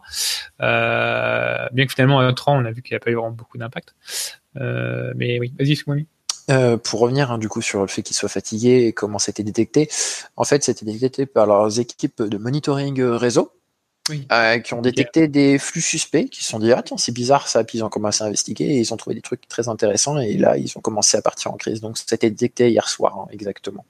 [0.60, 3.30] Euh, bien que finalement à un on a vu qu'il n'y a pas eu vraiment
[3.30, 3.94] beaucoup d'impact.
[4.56, 5.96] Euh, mais oui, vas-y, c'est moi.
[6.50, 9.44] Euh, pour revenir hein, du coup sur le fait qu'ils soient fatigués et comment c'était
[9.44, 9.88] détecté,
[10.36, 13.52] en fait c'était détecté par leurs équipes de monitoring euh, réseau
[14.08, 14.26] oui.
[14.32, 17.46] euh, qui ont détecté des flux suspects, qui se sont dit ah tiens c'est bizarre
[17.46, 20.18] ça, puis ils ont commencé à investiguer et ils ont trouvé des trucs très intéressants
[20.18, 21.80] et là ils ont commencé à partir en crise.
[21.80, 23.84] Donc c'était détecté hier soir hein, exactement.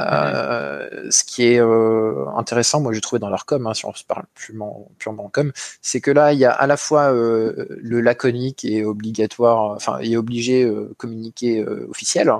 [0.00, 3.94] Euh, ce qui est euh, intéressant, moi j'ai trouvé dans leur com, hein, si on
[3.94, 5.52] se parle purement, purement com,
[5.82, 10.00] c'est que là il y a à la fois euh, le laconique et obligatoire, enfin
[10.00, 12.32] est obligé euh, communiqué euh, officiel,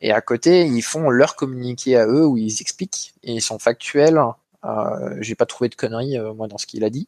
[0.00, 3.60] et à côté ils font leur communiqué à eux où ils expliquent et ils sont
[3.60, 4.20] factuels.
[4.64, 7.06] Euh, j'ai pas trouvé de conneries moi dans ce qu'il a dit.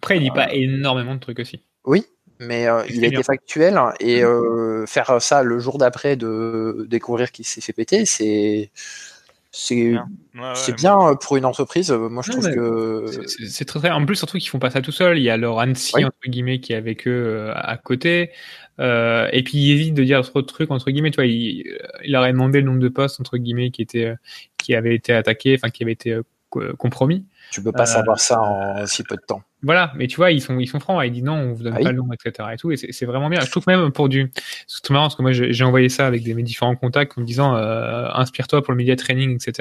[0.00, 1.60] Après il dit pas énormément de trucs aussi.
[1.84, 2.06] Oui,
[2.40, 7.32] mais euh, il a été factuel et euh, faire ça le jour d'après de découvrir
[7.32, 8.70] qu'il s'est fait péter, c'est
[9.56, 10.00] c'est ouais,
[10.34, 11.14] ouais, bien ouais.
[11.20, 11.92] pour une entreprise.
[11.92, 13.06] Moi, je trouve que
[13.48, 13.90] c'est très très.
[13.90, 15.16] En plus, surtout qu'ils font pas ça tout seul.
[15.16, 18.32] Il y a leur Annecy entre guillemets qui est avec eux euh, à côté.
[18.80, 21.12] Euh, et puis il évite de dire trop de trucs entre guillemets.
[21.12, 21.64] Tu vois, il,
[22.04, 24.14] il aurait demandé le nombre de postes entre guillemets qui étaient
[24.58, 26.18] qui avaient été attaqués, enfin qui avaient été
[26.76, 27.24] compromis.
[27.52, 29.44] Tu peux pas savoir ça en si peu de temps.
[29.64, 31.72] Voilà, mais tu vois, ils sont, ils sont francs, ils disent non, on vous donne
[31.74, 31.90] Ah pas oui.
[31.92, 32.48] le nom, etc.
[32.52, 33.40] Et tout, et c'est vraiment bien.
[33.40, 34.30] Je trouve même pour du,
[34.66, 37.22] c'est tout marrant parce que moi j'ai envoyé ça avec des, mes différents contacts en
[37.22, 39.52] me disant euh, inspire-toi pour le media training, etc.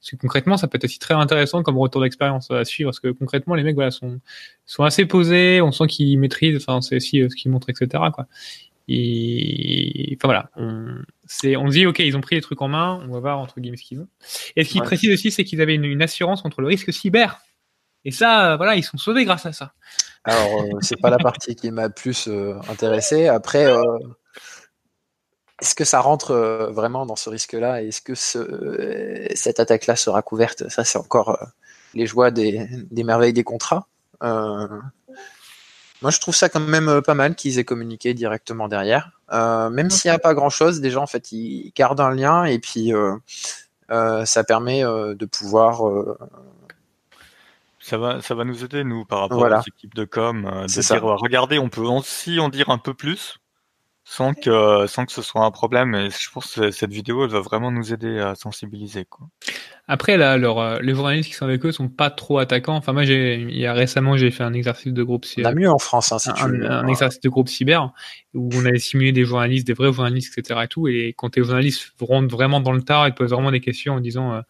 [0.00, 3.00] Parce que concrètement, ça peut être aussi très intéressant comme retour d'expérience à suivre, parce
[3.00, 4.20] que concrètement, les mecs voilà sont
[4.66, 8.02] sont assez posés, on sent qu'ils maîtrisent, enfin c'est aussi euh, ce qu'ils montrent, etc.
[8.12, 8.26] Quoi.
[8.88, 10.86] Et enfin voilà, on,
[11.24, 13.38] c'est, on se dit ok, ils ont pris les trucs en main, on va voir
[13.38, 14.08] entre guillemets ce qu'ils ont.
[14.56, 14.86] Et ce qu'ils Ouais.
[14.86, 17.38] précisent aussi, c'est qu'ils avaient une, une assurance contre le risque cyber.
[18.06, 19.72] Et ça, euh, voilà, ils sont sauvés grâce à ça.
[20.22, 23.26] Alors, euh, c'est pas la partie qui m'a plus euh, intéressé.
[23.26, 23.66] Après,
[25.60, 26.32] est-ce que ça rentre
[26.72, 27.82] vraiment dans ce risque-là?
[27.82, 30.68] Est-ce que ce, cette attaque-là sera couverte?
[30.68, 31.36] Ça, c'est encore
[31.94, 33.88] les joies des, merveilles des contrats.
[34.20, 39.18] Moi, je trouve ça quand même pas mal qu'ils aient communiqué directement derrière.
[39.32, 42.92] Même s'il n'y a pas grand-chose, déjà, en fait, ils gardent un lien et puis
[43.88, 45.82] ça permet de pouvoir
[47.86, 49.58] Ça va, ça va nous aider, nous, par rapport Voilà.
[49.60, 50.94] aux équipes de com, euh, de C'est ça.
[50.98, 53.36] dire, regardez, on peut aussi en dire un peu plus,
[54.02, 55.94] sans que, sans que ce soit un problème.
[55.94, 59.28] Et je pense que cette vidéo, elle va vraiment nous aider à sensibiliser, quoi.
[59.86, 62.74] Après, là, leur, les journalistes qui sont avec eux sont pas trop attaquants.
[62.74, 65.52] Enfin, moi, j'ai, il y a récemment, j'ai fait un exercice de groupe, on cyber,
[65.52, 66.68] a mieux en France, hein, si un, tu veux.
[66.68, 67.92] un exercice de groupe cyber
[68.34, 70.60] où on avait simulé des journalistes, des vrais journalistes, etc.
[70.64, 70.88] Et tout.
[70.88, 73.94] Et quand tes journalistes rentrent vraiment dans le tard et te posent vraiment des questions
[73.94, 74.40] en disant, euh,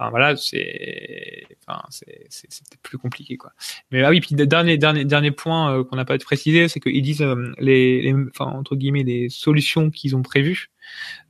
[0.00, 3.52] enfin voilà, c'est, enfin c'est, peut-être plus compliqué quoi.
[3.90, 7.02] Mais ah oui, puis dernier dernier dernier point euh, qu'on n'a pas précisé, c'est qu'ils
[7.02, 10.70] disent euh, les, les, enfin entre guillemets les solutions qu'ils ont prévues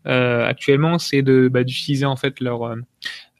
[0.07, 2.63] euh, actuellement, c'est de bah, d'utiliser en fait leur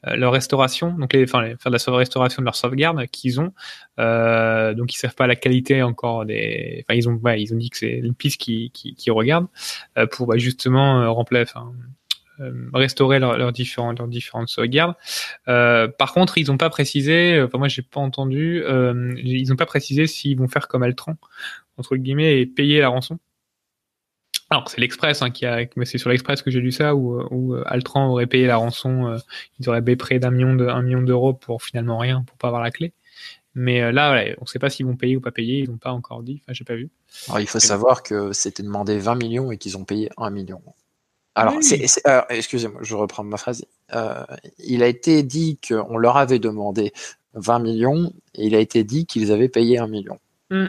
[0.07, 3.39] euh, leur restauration, donc les, enfin les, faire de la restauration de leur sauvegarde qu'ils
[3.39, 3.53] ont.
[3.99, 6.83] Euh, donc ils savent pas la qualité encore des.
[6.83, 9.47] Enfin ils ont, ouais, ils ont dit que c'est une piste qui qui, qui regardent
[9.97, 11.53] euh, pour bah, justement euh, remplacer,
[12.73, 14.95] restaurer leurs leurs différentes leurs différentes sauvegardes.
[15.47, 17.41] Euh, par contre, ils n'ont pas précisé.
[17.41, 18.63] Enfin moi j'ai pas entendu.
[18.63, 21.17] Euh, ils n'ont pas précisé s'ils vont faire comme Altran
[21.77, 23.19] entre guillemets et payer la rançon.
[24.51, 27.21] Alors c'est l'Express hein, qui a, mais c'est sur l'Express que j'ai lu ça où,
[27.31, 29.17] où euh, Altran aurait payé la rançon, euh,
[29.59, 32.47] ils auraient payé près d'un million de un million d'euros pour finalement rien, pour pas
[32.47, 32.93] avoir la clé.
[33.55, 35.77] Mais euh, là, voilà, on sait pas s'ils vont payer ou pas payer, ils n'ont
[35.77, 36.89] pas encore dit, enfin j'ai pas vu.
[37.29, 40.61] Alors, il faut savoir que c'était demandé 20 millions et qu'ils ont payé 1 million.
[41.35, 41.85] Alors, Oui.
[42.29, 43.65] excusez-moi, je reprends ma phrase.
[43.95, 44.23] Euh,
[44.59, 46.91] il a été dit qu'on leur avait demandé
[47.35, 50.17] 20 millions et il a été dit qu'ils avaient payé 1 million.
[50.49, 50.67] Hmm.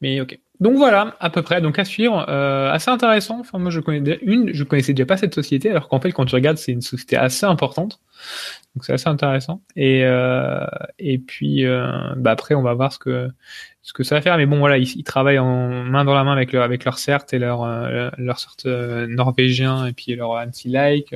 [0.00, 0.38] Mais ok.
[0.60, 1.60] Donc voilà, à peu près.
[1.60, 3.40] Donc à suivre, euh, assez intéressant.
[3.40, 6.24] Enfin moi je connais une, je connaissais déjà pas cette société, alors qu'en fait quand
[6.26, 8.00] tu regardes c'est une société assez importante.
[8.74, 9.62] Donc c'est assez intéressant.
[9.74, 10.64] Et euh,
[10.98, 11.64] et puis
[12.16, 13.28] bah après on va voir ce que
[13.84, 14.36] ce que ça va faire.
[14.36, 17.26] Mais bon voilà, ils, travaillent en main dans la main avec leur avec leur CERT
[17.32, 21.14] et leur euh, leur CERT euh, norvégien et puis leur anti-like.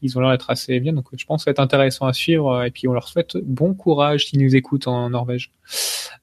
[0.00, 0.94] Ils ont l'air d'être assez bien.
[0.94, 2.64] Donc je pense que ça va être intéressant à suivre.
[2.64, 5.50] Et puis on leur souhaite bon courage s'ils nous écoutent en Norvège.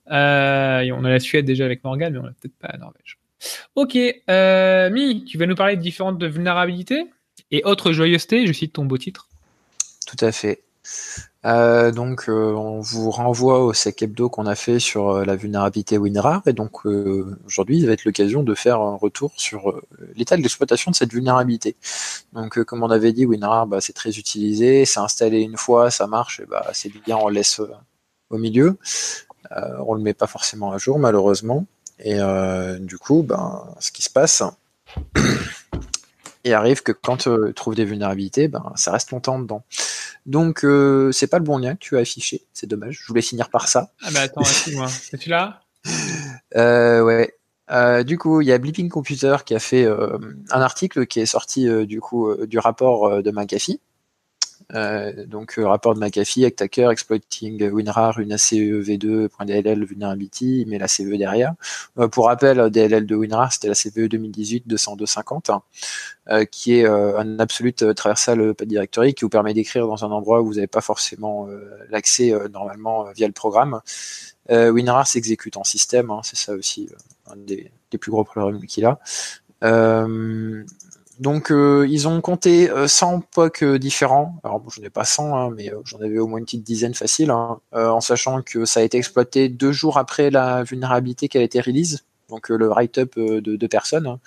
[0.09, 3.19] Euh, on a la Suède déjà avec Morgan, mais on a peut-être pas la Norvège.
[3.75, 3.97] Ok,
[4.29, 7.05] euh, Mi, tu vas nous parler de différentes vulnérabilités
[7.51, 8.47] et autres joyeusetés.
[8.47, 9.27] Je cite ton beau titre.
[10.07, 10.63] Tout à fait.
[11.45, 15.35] Euh, donc, euh, on vous renvoie au sec hebdo qu'on a fait sur euh, la
[15.35, 16.41] vulnérabilité WinRAR.
[16.45, 19.81] Et donc, euh, aujourd'hui, il va être l'occasion de faire un retour sur euh,
[20.15, 21.75] l'état de l'exploitation de cette vulnérabilité.
[22.31, 24.85] Donc, comme on avait dit, WinRAR, bah, c'est très utilisé.
[24.85, 27.61] C'est installé une fois, ça marche, et bah, c'est bien, on le laisse
[28.29, 28.77] au milieu.
[29.85, 31.65] On le met pas forcément à jour, malheureusement.
[31.99, 32.17] Et
[32.79, 34.41] du coup, ben, ce qui se passe,
[36.43, 39.63] il arrive que quand euh, tu trouves des vulnérabilités, ben, ça reste longtemps dedans.
[40.25, 42.45] Donc, euh, c'est pas le bon lien que tu as affiché.
[42.53, 42.99] C'est dommage.
[43.01, 43.91] Je voulais finir par ça.
[44.03, 44.87] Ah bah attends, excuse-moi.
[44.87, 45.61] C'est tu là?
[46.55, 47.33] Euh, ouais.
[47.71, 50.19] Euh, du coup, il y a Blipping Computer qui a fait euh,
[50.51, 53.79] un article qui est sorti euh, du coup euh, du rapport euh, de McAfee.
[54.73, 60.77] Euh, donc euh, rapport de McAfee, Attacker, Exploiting WinRAR, une ACE v2.dll vulnerability, il met
[60.77, 61.53] la CVE derrière.
[61.99, 65.59] Euh, pour rappel, DLL de WinRAR, c'était la CVE 2018-20250,
[66.29, 70.47] euh, qui est un absolute traversal directory qui vous permet d'écrire dans un endroit où
[70.47, 71.47] vous n'avez pas forcément
[71.89, 73.81] l'accès normalement via le programme.
[74.49, 76.89] WinRAR s'exécute en système, hein, c'est ça aussi
[77.27, 78.99] un des, plus gros problèmes qu'il a.
[81.23, 84.35] donc euh, ils ont compté euh, 100 POC euh, différents.
[84.43, 86.63] Alors bon, je n'ai pas 100, hein, mais euh, j'en avais au moins une petite
[86.63, 90.63] dizaine facile, hein, euh, en sachant que ça a été exploité deux jours après la
[90.63, 94.05] vulnérabilité qu'elle a été release, donc euh, le write-up euh, de deux personnes.
[94.07, 94.19] hein.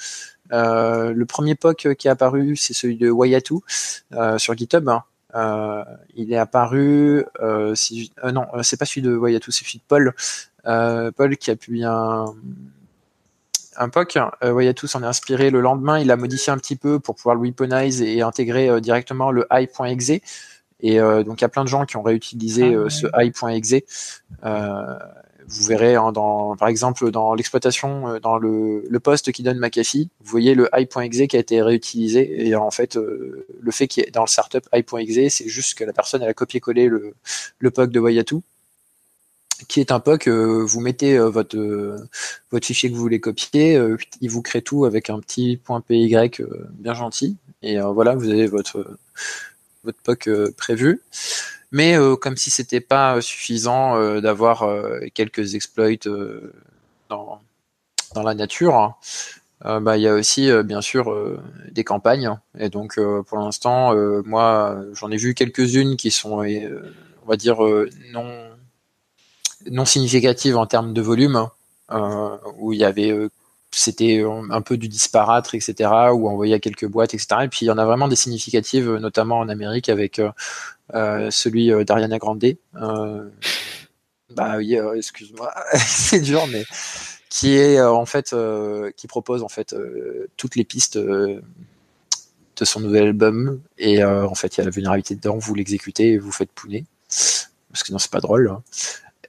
[0.53, 3.57] Euh, le premier POC qui est apparu, c'est celui de Wayatu
[4.15, 4.89] euh, sur GitHub.
[5.35, 9.65] Euh, il est apparu, euh, si, euh, non, euh, c'est pas celui de Wayatu, c'est
[9.65, 10.15] celui de Paul.
[10.67, 12.27] Euh, Paul qui a publié un,
[13.79, 14.19] un POC.
[14.43, 15.99] Euh, Wayatu s'en est inspiré le lendemain.
[15.99, 19.47] Il a modifié un petit peu pour pouvoir le weaponize et intégrer euh, directement le
[19.51, 20.21] i.exe.
[20.81, 24.23] Et donc il y a plein de gens qui ont réutilisé ah ce i.exe.
[24.43, 30.11] vous verrez hein, dans, par exemple dans l'exploitation, dans le, le poste qui donne McAfee,
[30.21, 32.47] vous voyez le i.exe qui a été réutilisé.
[32.47, 35.85] Et en fait, le fait qu'il y ait dans le startup i.exe, c'est juste que
[35.85, 37.15] la personne elle a copié-collé le,
[37.59, 38.43] le POC de Wayatu
[39.69, 41.97] qui est un POC, vous mettez euh, votre euh,
[42.51, 45.81] votre fichier que vous voulez copier, euh, il vous crée tout avec un petit point
[45.81, 46.15] .py
[46.73, 48.99] bien gentil, et voilà, vous avez votre
[49.85, 51.03] votre POC prévu.
[51.73, 54.65] Mais comme si c'était pas suffisant d'avoir
[55.15, 56.07] quelques exploits
[57.09, 57.41] dans
[58.15, 58.99] dans la nature,
[59.65, 61.13] bah il y a aussi bien sûr
[61.73, 67.37] des campagnes, et donc pour l'instant, moi j'en ai vu quelques-unes qui sont, on va
[67.37, 67.59] dire
[68.13, 68.56] non
[69.71, 71.49] non significative en termes de volume,
[71.91, 73.29] euh, où il y avait euh,
[73.71, 77.43] c'était un peu du disparate, etc., où on voyait quelques boîtes, etc.
[77.45, 80.21] Et puis il y en a vraiment des significatives, notamment en Amérique, avec
[80.95, 82.43] euh, celui d'Ariana Grande.
[84.35, 86.65] bah oui, excuse-moi, c'est dur, mais
[87.29, 88.35] qui est en fait,
[88.97, 89.75] qui propose en fait
[90.39, 91.43] toutes les pistes de
[92.63, 93.61] son nouvel album.
[93.77, 96.87] Et en fait, il y a la vulnérabilité dedans, vous l'exécutez et vous faites pouner.
[97.09, 98.49] Parce que non, c'est pas drôle.
[98.49, 98.63] Hein.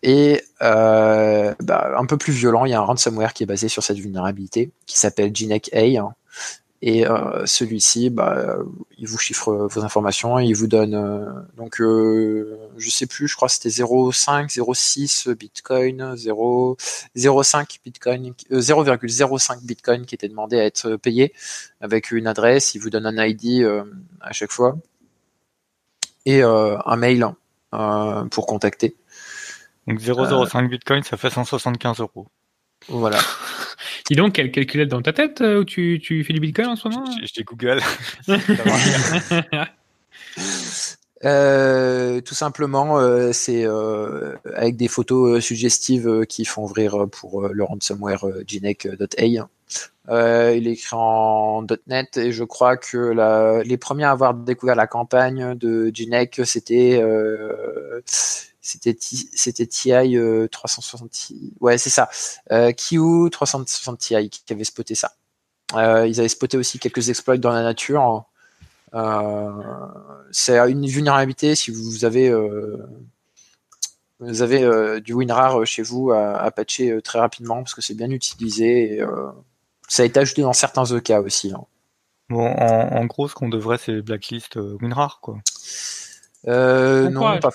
[0.04, 3.68] Et euh, bah, un peu plus violent, il y a un ransomware qui est basé
[3.68, 6.14] sur cette vulnérabilité, qui s'appelle Gnek A.
[6.84, 8.58] Et euh, celui-ci, bah,
[9.00, 13.28] il vous chiffre vos informations et il vous donne euh, donc euh, je sais plus,
[13.28, 20.66] je crois que c'était 0,5, 0,6 Bitcoin, 0,05 Bitcoin, 0,05 Bitcoin qui était demandé à
[20.66, 21.34] être payé
[21.82, 22.76] avec une adresse.
[22.76, 23.66] Il vous donne un ID
[24.22, 24.78] à chaque fois
[26.28, 27.26] et un mail
[28.30, 28.96] pour contacter.
[29.88, 32.28] Donc 0,05 euh, Bitcoin, ça fait 175 euros.
[32.89, 33.19] Voilà.
[34.10, 36.76] Dis donc, quelle calculette dans ta tête euh, où tu, tu fais du Bitcoin en
[36.76, 37.82] ce moment Je dis Google.
[41.26, 43.02] Euh, tout simplement,
[43.34, 43.65] c'est
[44.54, 49.23] avec des photos suggestives qui font ouvrir pour le ransomware gnek.a.
[49.23, 54.76] il est écrit en .NET et je crois que la, les premiers à avoir découvert
[54.76, 57.02] la campagne de Gnek, c'était
[58.68, 60.18] c'était c'était TI
[60.52, 62.10] 360 ouais c'est ça.
[62.52, 65.14] Euh, Q 360 Ti qui avait spoté ça.
[65.74, 68.26] Euh, ils avaient spoté aussi quelques exploits dans la nature.
[68.94, 69.52] Euh,
[70.32, 72.78] c'est une vulnérabilité si vous avez euh,
[74.22, 79.02] euh, du WinRAR chez vous à, patcher très rapidement parce que c'est bien utilisé
[79.90, 81.66] ça a été ajouté dans certains cas aussi hein.
[82.30, 85.38] bon en, en, gros ce qu'on devrait c'est blacklist WinRAR quoi
[86.47, 87.50] euh, non, pas,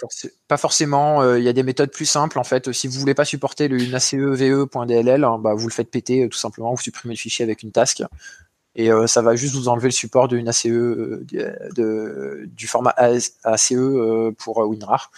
[0.48, 1.22] pas forcément.
[1.22, 2.72] Euh, il y a des méthodes plus simples en fait.
[2.72, 6.38] Si vous voulez pas supporter le ve.dll, hein, bah, vous le faites péter euh, tout
[6.38, 6.74] simplement.
[6.74, 8.02] Vous supprimez le fichier avec une task
[8.74, 13.34] et ça va juste vous enlever le support d'une ACE de, du format ACE
[14.38, 15.10] pour WinRAR.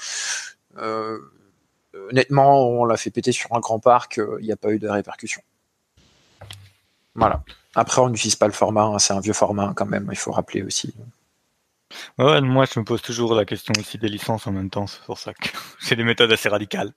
[2.10, 4.20] honnêtement, on l'a fait péter sur un grand parc.
[4.40, 5.42] Il n'y a pas eu de répercussions.
[7.14, 7.44] Voilà.
[7.76, 8.86] Après, on n'utilise pas le format.
[8.86, 10.08] Hein, c'est un vieux format quand même.
[10.10, 10.92] Il faut rappeler aussi.
[12.18, 14.86] Ouais, moi, je me pose toujours la question aussi des licences en même temps.
[14.86, 15.48] C'est pour ça que
[15.80, 16.92] c'est des méthodes assez radicales.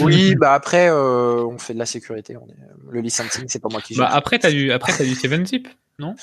[0.00, 2.36] Oui, bah après, euh, on fait de la sécurité.
[2.36, 2.56] On est...
[2.90, 4.10] Le licensing, c'est pas moi qui bah, gère.
[4.10, 6.14] Bah après, t'as du, après, t'as du 7-zip, non?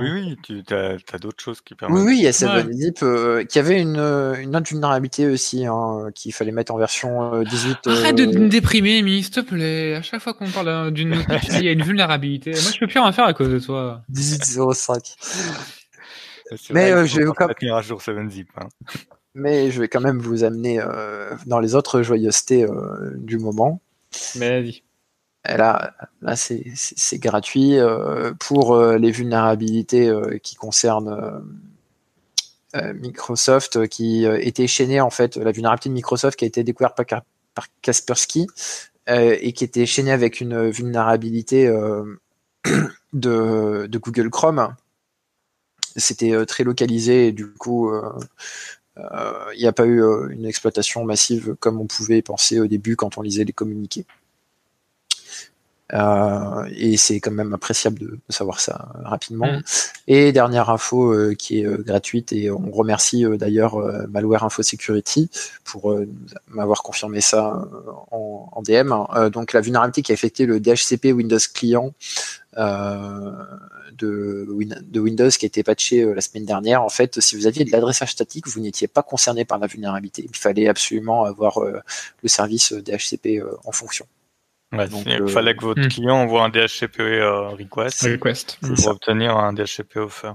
[0.00, 1.98] Oui, oui, tu as, as d'autres choses qui permettent.
[1.98, 6.10] Oui, oui, il y a 7-zip euh, qui avait une, une autre vulnérabilité aussi, hein,
[6.14, 7.78] qu'il fallait mettre en version 18.
[7.86, 9.94] Euh, Arrête de me déprimer, Mi, s'il te plaît.
[9.94, 11.14] À chaque fois qu'on parle d'une,
[11.50, 12.50] il y a une vulnérabilité.
[12.50, 14.02] Moi, je peux plus rien faire à cause de toi.
[14.12, 15.78] 18.05.
[16.70, 17.48] Mais euh, je vais quand...
[18.56, 18.68] hein.
[19.34, 23.80] Mais je vais quand même vous amener euh, dans les autres joyeusetés euh, du moment.
[24.36, 24.82] Mais vas-y.
[25.44, 27.78] Là, là c'est gratuit
[28.40, 31.42] pour les vulnérabilités qui concernent
[32.74, 37.22] Microsoft, qui était chaînée en fait, la vulnérabilité de Microsoft qui a été découverte par,
[37.54, 38.48] par Kaspersky
[39.06, 41.66] et qui était chaînée avec une vulnérabilité
[43.14, 44.74] de, de Google Chrome
[45.96, 48.12] c'était euh, très localisé et du coup euh,
[48.98, 52.96] euh, il n'y a pas eu une exploitation massive comme on pouvait penser au début
[52.96, 54.06] quand on lisait les communiqués.
[55.92, 59.52] Euh, et c'est quand même appréciable de, savoir ça rapidement.
[59.52, 59.62] Mm.
[60.06, 63.76] Et dernière info qui est gratuite et on remercie d'ailleurs
[64.08, 65.30] Malware Info Security
[65.64, 65.98] pour
[66.48, 67.68] m'avoir confirmé ça
[68.12, 69.30] en, en DM.
[69.30, 71.92] donc la vulnérabilité qui a affecté le DHCP Windows Client
[72.56, 74.46] de,
[74.82, 77.64] de, Windows qui a été patché euh, la semaine dernière, en fait, si vous aviez
[77.64, 80.26] de l'adressage statique, vous n'étiez pas concerné par la vulnérabilité.
[80.28, 81.80] Il fallait absolument avoir euh,
[82.22, 84.06] le service DHCP euh, en fonction.
[84.72, 85.88] il fallait que votre hmm.
[85.88, 86.98] client envoie un DHCP
[87.58, 90.32] request, request, pour obtenir un DHCP offer.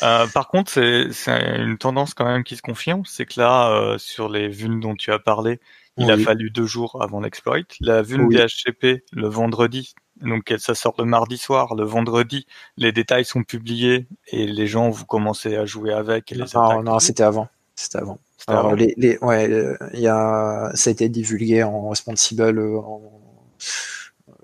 [0.00, 4.48] par contre, c'est une tendance quand même qui se confirme, c'est que là, sur les
[4.48, 5.60] vues dont tu as parlé,
[5.96, 7.58] il a fallu deux jours avant l'exploit.
[7.80, 11.74] La vulne DHCP le vendredi, donc ça sort le mardi soir.
[11.74, 16.32] Le vendredi, les détails sont publiés et les gens vous commencez à jouer avec.
[16.32, 17.48] Et les non, non, c'était avant.
[17.74, 18.18] C'était avant.
[18.46, 22.78] Alors, les, les, ouais, euh, il y a, ça a été divulgué en responsible euh,
[22.78, 23.02] en,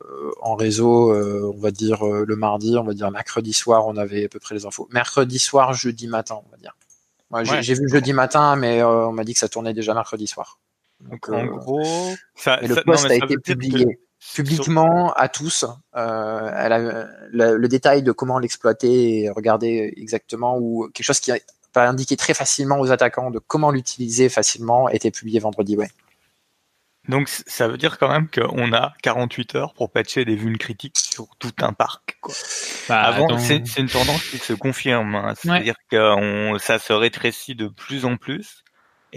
[0.05, 4.27] euh, en réseau, on va dire le mardi, on va dire mercredi soir, on avait
[4.27, 4.89] à peu près les infos.
[4.93, 6.77] Mercredi soir, jeudi matin, on va dire.
[7.63, 10.59] J'ai vu jeudi matin, mais on m'a dit que ça tournait déjà mercredi soir.
[11.01, 11.83] Donc, en gros,
[12.35, 13.99] ça, le poste a été publié
[14.33, 15.65] publiquement à tous.
[15.97, 21.33] Euh, elle a, le, détail de comment l'exploiter et regarder exactement ou quelque chose qui
[21.75, 25.77] va indiquer très facilement aux attaquants de comment l'utiliser facilement était publié vendredi.
[25.77, 25.91] Ouais.
[27.09, 30.99] Donc ça veut dire quand même qu'on a 48 heures pour patcher des vulnes critiques
[30.99, 32.17] sur tout un parc.
[32.21, 32.35] Quoi.
[32.89, 35.15] Bah, Avant, c'est une tendance qui se confirme.
[35.15, 35.35] Hein.
[35.37, 38.65] C'est-à-dire que ça se rétrécit de plus en plus.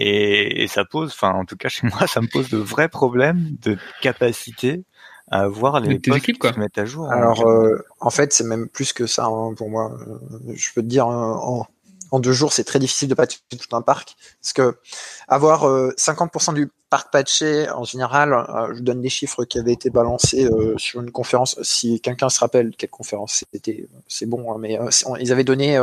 [0.00, 2.88] Et, et, ça pose, enfin en tout cas chez moi, ça me pose de vrais
[2.88, 4.84] problèmes de capacité
[5.30, 7.10] à voir les postes équipes, qui se mettent à jour.
[7.10, 9.98] Alors euh, en fait c'est même plus que ça hein, pour moi.
[10.08, 11.66] Euh, je peux te dire en,
[12.10, 14.16] en deux jours, c'est très difficile de patcher tout un parc.
[14.40, 14.78] Parce que
[15.26, 19.72] avoir 50% euh, du parc patché, en général, euh, je donne des chiffres qui avaient
[19.72, 21.60] été balancés euh, sur une conférence.
[21.62, 24.78] Si quelqu'un se rappelle quelle conférence c'était, c'est bon, hein, mais
[25.20, 25.78] ils avaient donné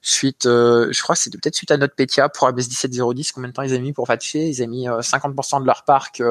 [0.00, 3.54] suite, je crois que c'était peut-être suite à notre PTA pour ABS 17010, combien de
[3.54, 6.22] temps ils avaient mis pour patcher Ils avaient mis 50% de leur parc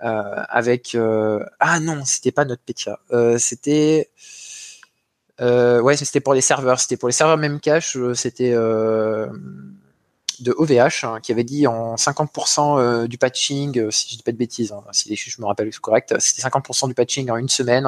[0.00, 0.96] avec...
[1.60, 2.62] ah non, c'était pas notre
[3.38, 4.10] c'était...
[5.40, 6.80] Euh, ouais, c'était pour les serveurs.
[6.80, 7.96] C'était pour les serveurs Memcache.
[7.96, 9.26] Euh, c'était euh,
[10.42, 14.22] de OVH hein, qui avait dit en 50% euh, du patching, euh, si je dis
[14.22, 17.30] pas de bêtises, hein, si les chiffres je me rappelle correct, c'était 50% du patching
[17.30, 17.86] en une semaine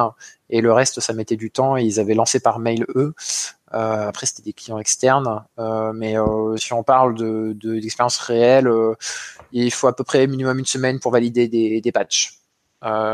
[0.50, 3.14] et le reste ça mettait du temps et ils avaient lancé par mail eux.
[3.74, 5.44] Euh, après c'était des clients externes,
[5.94, 6.16] mais
[6.56, 8.70] si on parle de d'expérience réelle,
[9.52, 12.38] il faut à peu près minimum une semaine pour valider des, des patchs.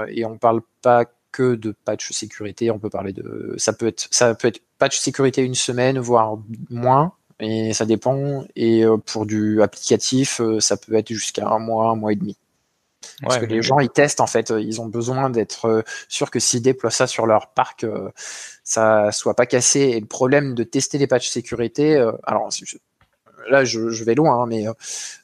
[0.08, 2.70] et on parle pas que de patch sécurité.
[2.70, 6.38] On peut parler de, ça peut être, ça peut être patch sécurité une semaine, voire
[6.70, 8.44] moins, et ça dépend.
[8.56, 12.16] Et euh, pour du applicatif, euh, ça peut être jusqu'à un mois, un mois et
[12.16, 12.36] demi.
[13.22, 16.38] Parce que les gens, ils testent en fait, ils ont besoin d'être euh, sûrs que
[16.38, 17.86] s'ils déploient ça sur leur parc,
[18.64, 19.80] ça soit pas cassé.
[19.80, 22.50] Et le problème de tester les patchs sécurité, alors
[23.48, 24.72] là je, vais loin, hein, mais euh,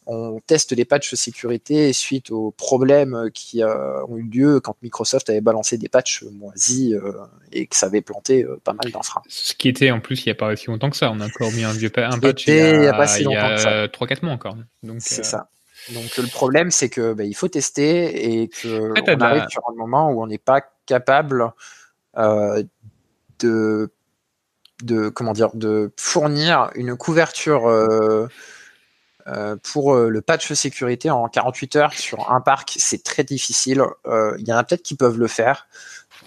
[0.07, 5.31] on teste les patchs sécurité suite aux problèmes qui euh, ont eu lieu quand Microsoft
[5.31, 7.13] avait balancé des patchs moisis euh,
[7.53, 9.23] et que ça avait planté pas mal d'infra.
[9.29, 11.27] Ce qui était en plus il n'y a pas si longtemps que ça, on a
[11.27, 13.87] encore mis un vieux un patch il y a, pas si longtemps que ça.
[13.87, 14.57] 3-4 mois encore.
[14.99, 15.49] C'est ça.
[15.93, 19.75] Donc le problème c'est que bah, il faut tester et que on arrive sur un
[19.75, 21.53] moment où on n'est pas capable
[23.41, 23.91] de
[24.85, 28.29] de comment dire de fournir une couverture euh,
[29.27, 33.83] euh, pour euh, le patch sécurité en 48 heures sur un parc, c'est très difficile.
[34.07, 35.67] Il y en a peut-être qui peuvent le faire.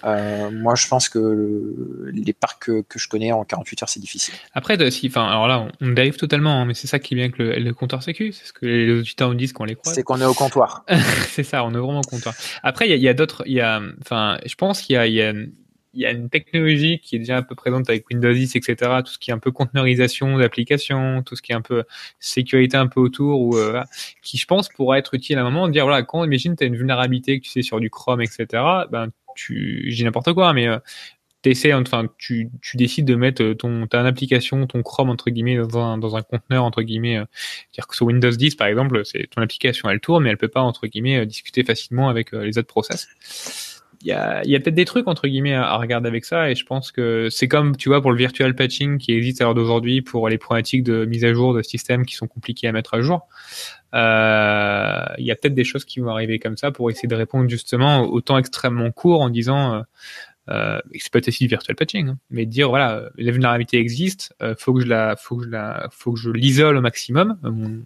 [0.02, 4.34] moi, je pense que les parcs que, je connais en 48 heures, c'est difficile.
[4.52, 7.26] Après, si, enfin, alors là, on, dérive totalement, hein, mais c'est ça qui est bien
[7.26, 9.94] avec le, compteur sécu, c'est ce que les auditeurs nous disent quand on les croit.
[9.94, 10.84] C'est qu'on est au comptoir.
[11.30, 12.34] c'est ça, on est vraiment au comptoir.
[12.64, 15.22] Après, il y a, d'autres, il y a, enfin, je pense qu'il y a, y
[15.22, 15.32] a
[15.94, 18.76] il y a une technologie qui est déjà un peu présente avec Windows 10, etc.
[19.04, 21.84] Tout ce qui est un peu conteneurisation d'applications, tout ce qui est un peu
[22.20, 23.82] sécurité un peu autour, ou euh,
[24.22, 26.64] qui je pense pourra être utile à un moment de dire voilà quand imagine tu
[26.64, 28.46] as une vulnérabilité que tu sais sur du Chrome, etc.
[28.90, 30.78] Ben tu, je dis n'importe quoi, mais euh,
[31.44, 35.78] essaies, enfin tu, tu décides de mettre ton ta application, ton Chrome entre guillemets dans
[35.78, 37.24] un, dans un conteneur entre guillemets, euh,
[37.72, 40.48] dire que sur Windows 10 par exemple, c'est ton application elle tourne, mais elle peut
[40.48, 43.08] pas entre guillemets euh, discuter facilement avec les autres process
[44.02, 46.92] il y a, peut-être des trucs entre guillemets à, regarder avec ça et je pense
[46.92, 50.28] que c'est comme tu vois pour le virtual patching qui existe à l'heure d'aujourd'hui pour
[50.28, 53.26] les problématiques de mise à jour de systèmes qui sont compliqués à mettre à jour.
[53.94, 57.14] Euh, il y a peut-être des choses qui vont arriver comme ça pour essayer de
[57.14, 59.82] répondre justement au temps extrêmement court en disant euh,
[60.50, 64.54] euh, c'est peut-être aussi du virtual patching, hein, mais dire voilà, la vulnérabilité existe, euh,
[64.58, 67.38] faut que je la, faut que je la, faut que je l'isole au maximum,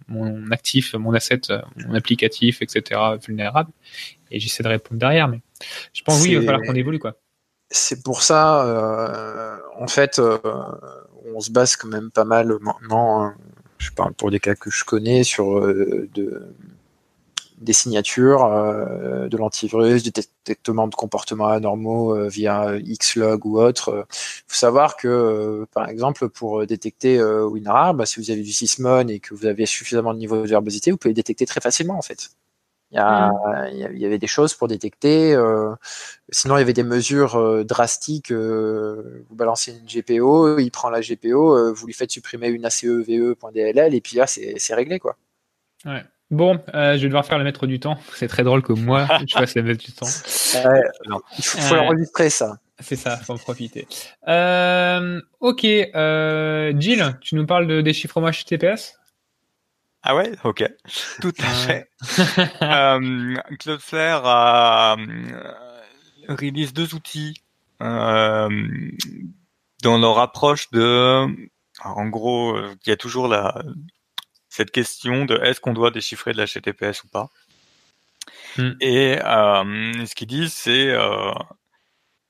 [0.07, 1.41] mon, actif, mon asset,
[1.85, 3.01] mon applicatif, etc.
[3.25, 3.71] vulnérable,
[4.33, 5.29] et j'essaie de répondre derrière.
[5.29, 5.39] Mais
[5.93, 7.15] je pense oui, il va falloir qu'on évolue quoi.
[7.69, 10.37] C'est pour ça, euh, en fait, euh,
[11.33, 13.23] on se base quand même pas mal maintenant.
[13.23, 13.35] Hein,
[13.83, 16.55] je parle pour des cas que je connais sur euh, de,
[17.57, 24.05] des signatures, euh, de l'antivirus, du détectement de comportements anormaux euh, via Xlog ou autre.
[24.09, 29.07] Il faut savoir que, par exemple, pour détecter WinRAR, bah, si vous avez du Sysmon
[29.07, 31.97] et que vous avez suffisamment de niveau de verbosité, vous pouvez le détecter très facilement
[31.97, 32.29] en fait
[32.93, 35.35] Il y, a, il y avait des choses pour détecter.
[36.29, 38.31] sinon, il y avait des mesures drastiques.
[38.31, 44.01] vous balancez une GPO, il prend la GPO, vous lui faites supprimer une ACE-VE.dll et
[44.01, 44.99] puis là, c'est réglé.
[44.99, 45.17] quoi.
[45.85, 46.03] Ouais.
[46.33, 47.95] Bon, euh, je vais devoir faire le maître du temps.
[48.15, 50.07] C'est très drôle que moi, je fasse le maître du temps.
[51.37, 52.57] il faut, l'enregistrer, ça.
[52.79, 53.87] C'est ça, faut en profiter.
[54.27, 58.99] Euh, ok, euh, Jill, tu nous parles de déchiffrement HTTPS
[60.03, 60.69] Ah ouais, ok,
[61.21, 61.89] tout à fait.
[63.59, 64.97] Cloudflare a
[66.27, 67.41] release deux outils
[67.79, 68.49] dans
[69.81, 71.25] leur approche de...
[71.83, 73.63] en gros, il y a toujours la
[74.53, 77.29] cette question de est-ce qu'on doit déchiffrer de l'HTTPS ou pas?
[78.55, 78.73] Hmm.
[78.81, 81.31] Et euh, ce qu'ils disent, c'est euh,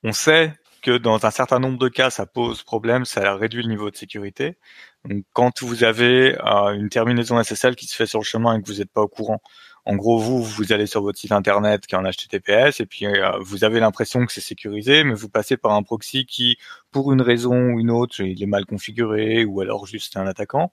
[0.03, 0.53] on sait
[0.83, 3.95] que dans un certain nombre de cas, ça pose problème, ça réduit le niveau de
[3.95, 4.57] sécurité.
[5.05, 8.61] Donc, quand vous avez euh, une terminaison SSL qui se fait sur le chemin et
[8.61, 9.41] que vous n'êtes pas au courant,
[9.85, 13.05] en gros, vous, vous allez sur votre site internet qui est en HTTPS et puis
[13.05, 16.57] euh, vous avez l'impression que c'est sécurisé, mais vous passez par un proxy qui,
[16.91, 20.71] pour une raison ou une autre, il est mal configuré ou alors juste un attaquant.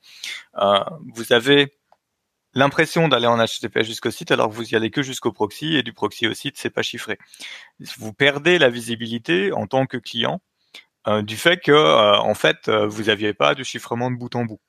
[0.58, 0.78] Euh,
[1.14, 1.72] vous avez
[2.54, 5.82] l'impression d'aller en HTTPS jusqu'au site alors que vous y allez que jusqu'au proxy et
[5.82, 7.18] du proxy au site, c'est pas chiffré.
[7.98, 10.40] Vous perdez la visibilité en tant que client
[11.08, 14.60] euh, du fait que, en fait, vous n'aviez pas de chiffrement de bout en bout.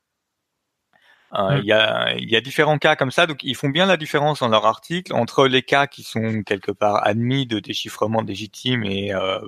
[1.33, 3.95] Euh, il y, a, y, a, différents cas comme ça, donc ils font bien la
[3.95, 8.83] différence dans leur article entre les cas qui sont quelque part admis de déchiffrement légitime
[8.83, 9.39] et euh,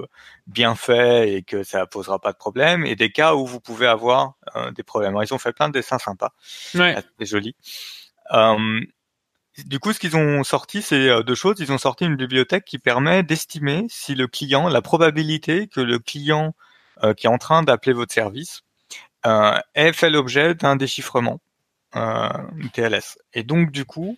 [0.47, 3.88] bien fait et que ça posera pas de problème, et des cas où vous pouvez
[3.88, 5.09] avoir euh, des problèmes.
[5.09, 6.31] Alors, ils ont fait plein de dessins sympas,
[6.75, 6.95] ouais.
[7.19, 7.53] c'est joli.
[8.32, 8.82] Euh,
[9.65, 11.57] du coup, ce qu'ils ont sorti, c'est euh, deux choses.
[11.59, 15.99] Ils ont sorti une bibliothèque qui permet d'estimer si le client, la probabilité que le
[15.99, 16.55] client
[17.17, 18.61] qui est en train d'appeler votre service
[19.26, 21.41] ait fait l'objet d'un déchiffrement
[21.95, 22.30] euh,
[22.74, 23.17] TLS.
[23.34, 24.17] Et donc du coup,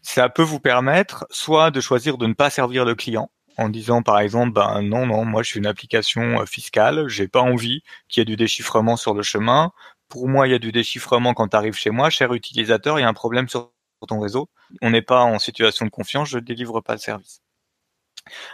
[0.00, 4.02] ça peut vous permettre soit de choisir de ne pas servir le client en disant
[4.02, 7.82] par exemple ben non non moi je suis une application euh, fiscale j'ai pas envie
[8.08, 9.70] qu'il y ait du déchiffrement sur le chemin
[10.14, 13.02] pour moi il y a du déchiffrement quand tu arrives chez moi cher utilisateur il
[13.02, 13.72] y a un problème sur
[14.08, 14.48] ton réseau.
[14.80, 17.40] On n'est pas en situation de confiance je ne délivre pas le service.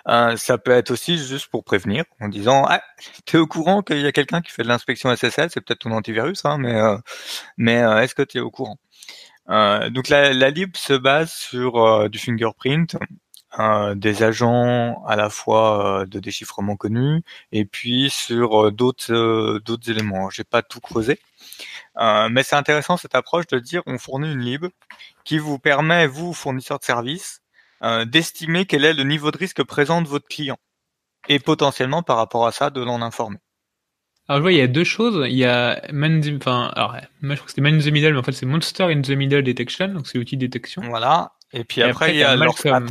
[0.08, 2.82] Euh, ça peut être aussi juste pour prévenir, en disant ah,
[3.26, 5.80] tu es au courant qu'il y a quelqu'un qui fait de l'inspection SSL, c'est peut-être
[5.80, 6.96] ton antivirus, hein, mais euh,
[7.60, 8.78] euh, est-ce que tu es au courant?
[9.48, 12.96] Donc la, la lib se base sur du fingerprint,
[13.96, 17.22] des agents à la fois de déchiffrement connus
[17.52, 20.30] et puis sur d'autres d'autres éléments.
[20.30, 21.18] J'ai pas tout creusé,
[21.96, 24.66] mais c'est intéressant cette approche de dire on fournit une lib
[25.24, 27.40] qui vous permet vous fournisseur de services
[27.82, 30.58] euh, d'estimer quel est le niveau de risque présent de votre client
[31.30, 33.38] et potentiellement par rapport à ça de l'en informer.
[34.28, 35.26] Alors je vois, il y a deux choses.
[35.26, 36.92] Il y a Man enfin, alors,
[37.22, 39.00] moi je crois que c'était Man in the Middle, mais en fait c'est Monster in
[39.00, 40.82] the Middle Detection, donc c'est l'outil de détection.
[40.82, 41.32] Voilà.
[41.54, 42.88] Et puis après, il y a Malcolm.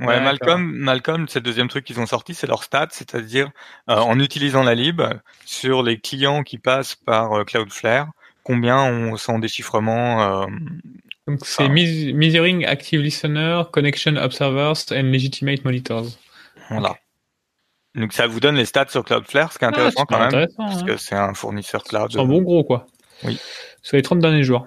[0.00, 3.50] Ouais, Malcolm, Malcolm, c'est le deuxième truc qu'ils ont sorti, c'est leur stat, c'est-à-dire
[3.88, 5.02] euh, en utilisant la lib
[5.44, 8.08] sur les clients qui passent par euh, Cloudflare,
[8.42, 10.48] combien on sont déchiffrement
[11.30, 16.06] donc c'est Measuring Active Listener, Connection Observers and Legitimate Monitors.
[16.70, 16.96] Voilà.
[17.94, 20.48] Donc ça vous donne les stats sur Cloudflare, ce qui est ah, intéressant quand même,
[20.56, 20.84] parce hein.
[20.84, 22.10] que c'est un fournisseur cloud.
[22.10, 22.86] C'est un bon gros quoi.
[23.22, 23.38] Oui.
[23.82, 24.66] Sur les 30 derniers jours.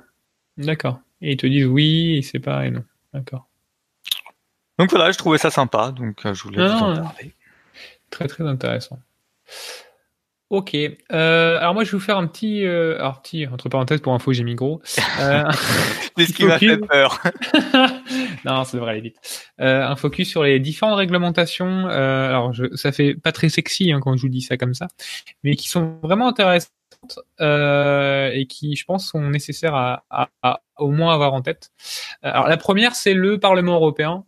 [0.58, 1.00] D'accord.
[1.22, 2.84] Et ils te disent oui, et c'est pas et non.
[3.14, 3.48] D'accord.
[4.80, 7.34] Donc voilà, je trouvais ça sympa, donc euh, je voulais vous en parler.
[8.10, 9.00] Très très intéressant.
[10.54, 10.76] Ok.
[10.76, 14.14] Euh, alors moi, je vais vous faire un petit, euh, alors petit entre parenthèses pour
[14.14, 14.84] info, j'ai mis gros.
[15.20, 15.44] Euh,
[16.18, 17.24] C'est ce qui m'a fait peur.
[18.46, 19.18] non, ça devrait aller vite.
[19.60, 21.88] Euh, un focus sur les différentes réglementations.
[21.90, 24.76] Euh, alors, je, ça fait pas très sexy hein, quand je vous dis ça comme
[24.76, 24.90] ça,
[25.44, 26.70] mais qui sont vraiment intéressantes
[27.40, 31.72] euh, et qui, je pense, sont nécessaires à, à, à, au moins avoir en tête.
[32.22, 34.26] Alors, la première, c'est le Parlement européen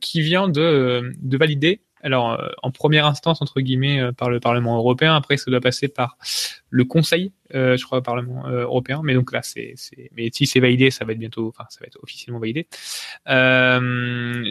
[0.00, 4.40] qui vient de, de valider alors euh, en première instance entre guillemets euh, par le
[4.40, 5.14] Parlement européen.
[5.14, 6.18] Après, ça doit passer par
[6.68, 9.00] le Conseil, euh, je crois, Parlement européen.
[9.04, 9.74] Mais donc là, c'est,
[10.16, 12.66] mais si c'est validé, ça va être bientôt, enfin, ça va être officiellement validé.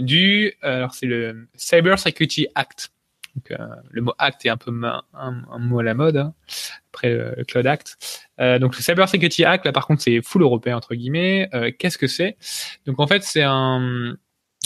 [0.02, 2.92] du, alors c'est le Cyber Security Act.
[3.36, 3.58] Donc,
[3.90, 4.72] le mot Act est un peu
[5.14, 6.34] un, mot à la mode hein,
[6.94, 7.98] après le Cloud Act.
[8.38, 11.50] donc le Cyber Security Act, là par contre, c'est full européen entre guillemets.
[11.80, 12.38] Qu'est-ce que c'est?
[12.86, 14.16] Donc en fait, c'est un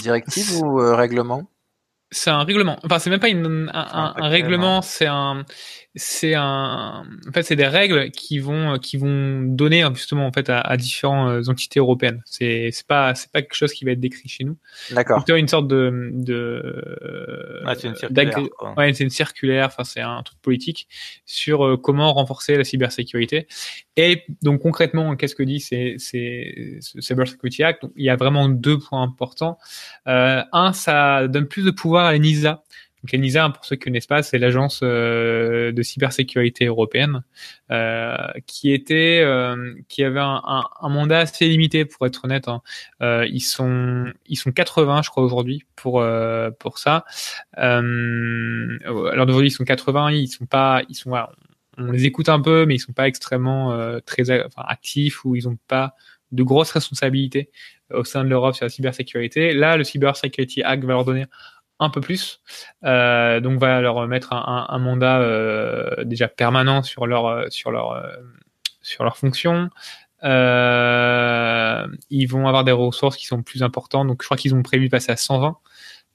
[0.01, 1.49] directive ou règlement?
[2.11, 2.80] C'est un règlement.
[2.84, 5.43] Enfin, c'est même pas une, un, un, règlement, c'est un,
[5.96, 10.50] c'est un, en fait, c'est des règles qui vont, qui vont donner justement en fait
[10.50, 12.22] à, à différentes entités européennes.
[12.26, 14.58] C'est, c'est pas, c'est pas quelque chose qui va être décrit chez nous.
[14.91, 15.24] D'accord.
[15.26, 18.39] C'est une sorte de, de, ah, c'est une circulaire.
[18.76, 19.68] Ouais, c'est une circulaire.
[19.68, 20.88] Enfin, c'est un truc politique
[21.26, 23.48] sur euh, comment renforcer la cybersécurité.
[23.96, 27.84] Et donc concrètement, qu'est-ce que dit c'est, c'est, ce Cyber Security Act?
[27.84, 29.58] Donc, Il y a vraiment deux points importants.
[30.08, 32.64] Euh, un, ça donne plus de pouvoir à l'ENISA
[33.06, 37.22] donc l'ENISA, pour ceux qui ne connaissent pas, c'est l'agence euh, de cybersécurité européenne
[37.70, 38.16] euh,
[38.47, 40.41] qui était, euh, qui avait un,
[40.82, 42.47] un, mandat assez limité pour être honnête.
[42.47, 42.64] Hein.
[43.30, 46.03] ils sont, ils sont 80, je crois aujourd'hui pour
[46.60, 47.06] pour ça.
[47.53, 51.12] alors d'aujourd'hui, ils sont 80, ils sont pas, ils sont,
[51.78, 55.47] on les écoute un peu, mais ils sont pas extrêmement très enfin, actifs ou ils
[55.47, 55.93] ont pas
[56.32, 57.51] de grosses responsabilités
[57.93, 59.53] au sein de l'Europe sur la cybersécurité.
[59.53, 61.26] Là, le Cyber Security Act va leur donner
[61.80, 62.41] un peu plus.
[62.84, 68.01] Euh, donc va leur mettre un, mandat euh, déjà permanent sur leur euh, sur leur
[68.82, 69.69] sur leur fonction.
[70.23, 70.28] Ils
[72.28, 74.07] vont avoir des ressources qui sont plus importantes.
[74.07, 75.57] Donc je crois qu'ils ont prévu de passer à 120,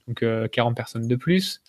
[0.07, 1.61] donc 40 personnes de plus.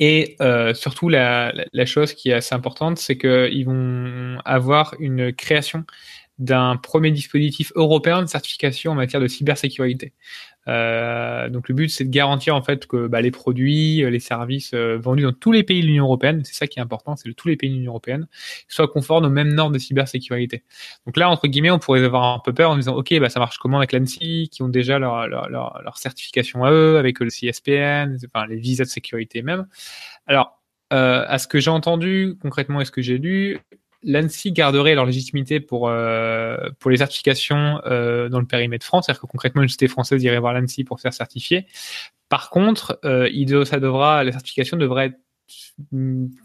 [0.00, 0.36] et
[0.74, 5.84] surtout la, la, chose qui est assez importante, c'est qu'ils vont avoir une création
[6.40, 10.14] d'un premier dispositif européen de certification en matière de cybersécurité.
[10.68, 14.20] Euh, donc le but c'est de garantir en fait que bah, les produits, euh, les
[14.20, 17.14] services euh, vendus dans tous les pays de l'Union européenne, c'est ça qui est important,
[17.14, 18.26] c'est que tous les pays de l'Union européenne
[18.68, 20.64] soient conformes aux mêmes normes de cybersécurité.
[21.06, 23.38] Donc là entre guillemets on pourrait avoir un peu peur en disant ok bah ça
[23.38, 27.20] marche comment avec l'ANSI qui ont déjà leur, leur, leur, leur, certification à eux avec
[27.20, 29.66] le CSPN, enfin les visas de sécurité même.
[30.26, 30.60] Alors
[30.92, 33.60] euh, à ce que j'ai entendu concrètement et ce que j'ai lu,
[34.02, 39.22] l'ANSI garderait leur légitimité pour euh, pour les certifications euh, dans le périmètre France, c'est-à-dire
[39.22, 41.66] que concrètement une société française irait voir l'ANSI pour faire certifier.
[42.28, 45.20] Par contre, euh, ça devra la certification devrait être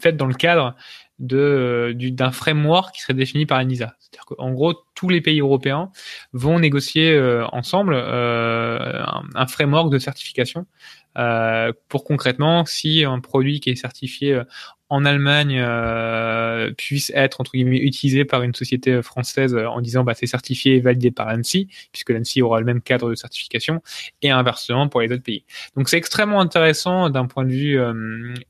[0.00, 0.74] faite dans le cadre
[1.20, 3.94] de d'un framework qui serait défini par l'ANISA.
[4.00, 5.90] C'est-à-dire qu'en gros, tous les pays européens
[6.32, 7.18] vont négocier
[7.52, 10.66] ensemble un, un, framework de certification
[11.18, 14.44] euh, pour concrètement, si un produit qui est certifié euh,
[14.88, 20.14] en Allemagne euh, puisse être entre guillemets utilisé par une société française en disant bah
[20.14, 23.82] c'est certifié et validé par l'ANSI puisque l'ANSI aura le même cadre de certification
[24.22, 25.44] et inversement pour les autres pays.
[25.76, 27.80] Donc c'est extrêmement intéressant d'un point de vue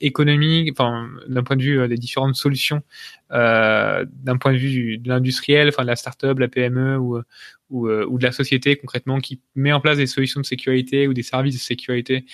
[0.00, 2.82] économique, enfin d'un point de vue des différentes solutions,
[3.30, 7.22] d'un point de vue de l'industriel, enfin de la start-up, la PME ou,
[7.70, 11.22] ou de la société concrètement qui met en place des solutions de sécurité ou des
[11.22, 12.26] services de sécurité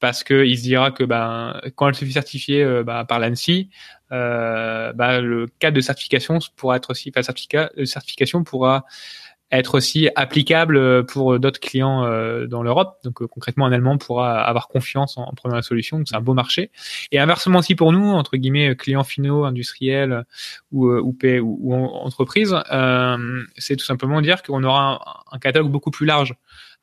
[0.00, 3.18] parce que il se dira que ben quand elle se fait certifier euh, bah, par
[3.20, 3.68] l'ANSI,
[4.12, 7.20] euh, bah, le cadre de certification pourra être aussi, enfin,
[7.76, 8.84] de certification pourra
[9.52, 12.98] être aussi applicable pour d'autres clients euh, dans l'Europe.
[13.02, 15.98] Donc concrètement, un Allemand pourra avoir confiance en, prenant la solution.
[15.98, 16.70] Donc c'est un beau marché.
[17.10, 20.24] Et inversement aussi pour nous, entre guillemets, clients finaux, industriels
[20.70, 22.56] ou ou, ou, ou entreprises,
[23.56, 26.36] c'est tout simplement dire qu'on aura un catalogue beaucoup plus large.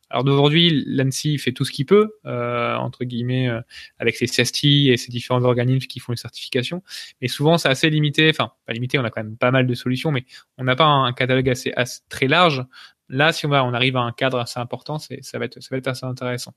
[0.09, 3.61] Alors d'aujourd'hui, l'ANSI fait tout ce qu'il peut, euh, entre guillemets, euh,
[3.99, 6.81] avec ses CST et ses différents organismes qui font les certifications.
[7.21, 8.29] Mais souvent, c'est assez limité.
[8.29, 10.25] Enfin, pas limité, on a quand même pas mal de solutions, mais
[10.57, 12.63] on n'a pas un, catalogue assez, assez, très large.
[13.09, 15.69] Là, si on, va, on arrive à un cadre assez important, ça va être, ça
[15.71, 16.53] va être assez intéressant.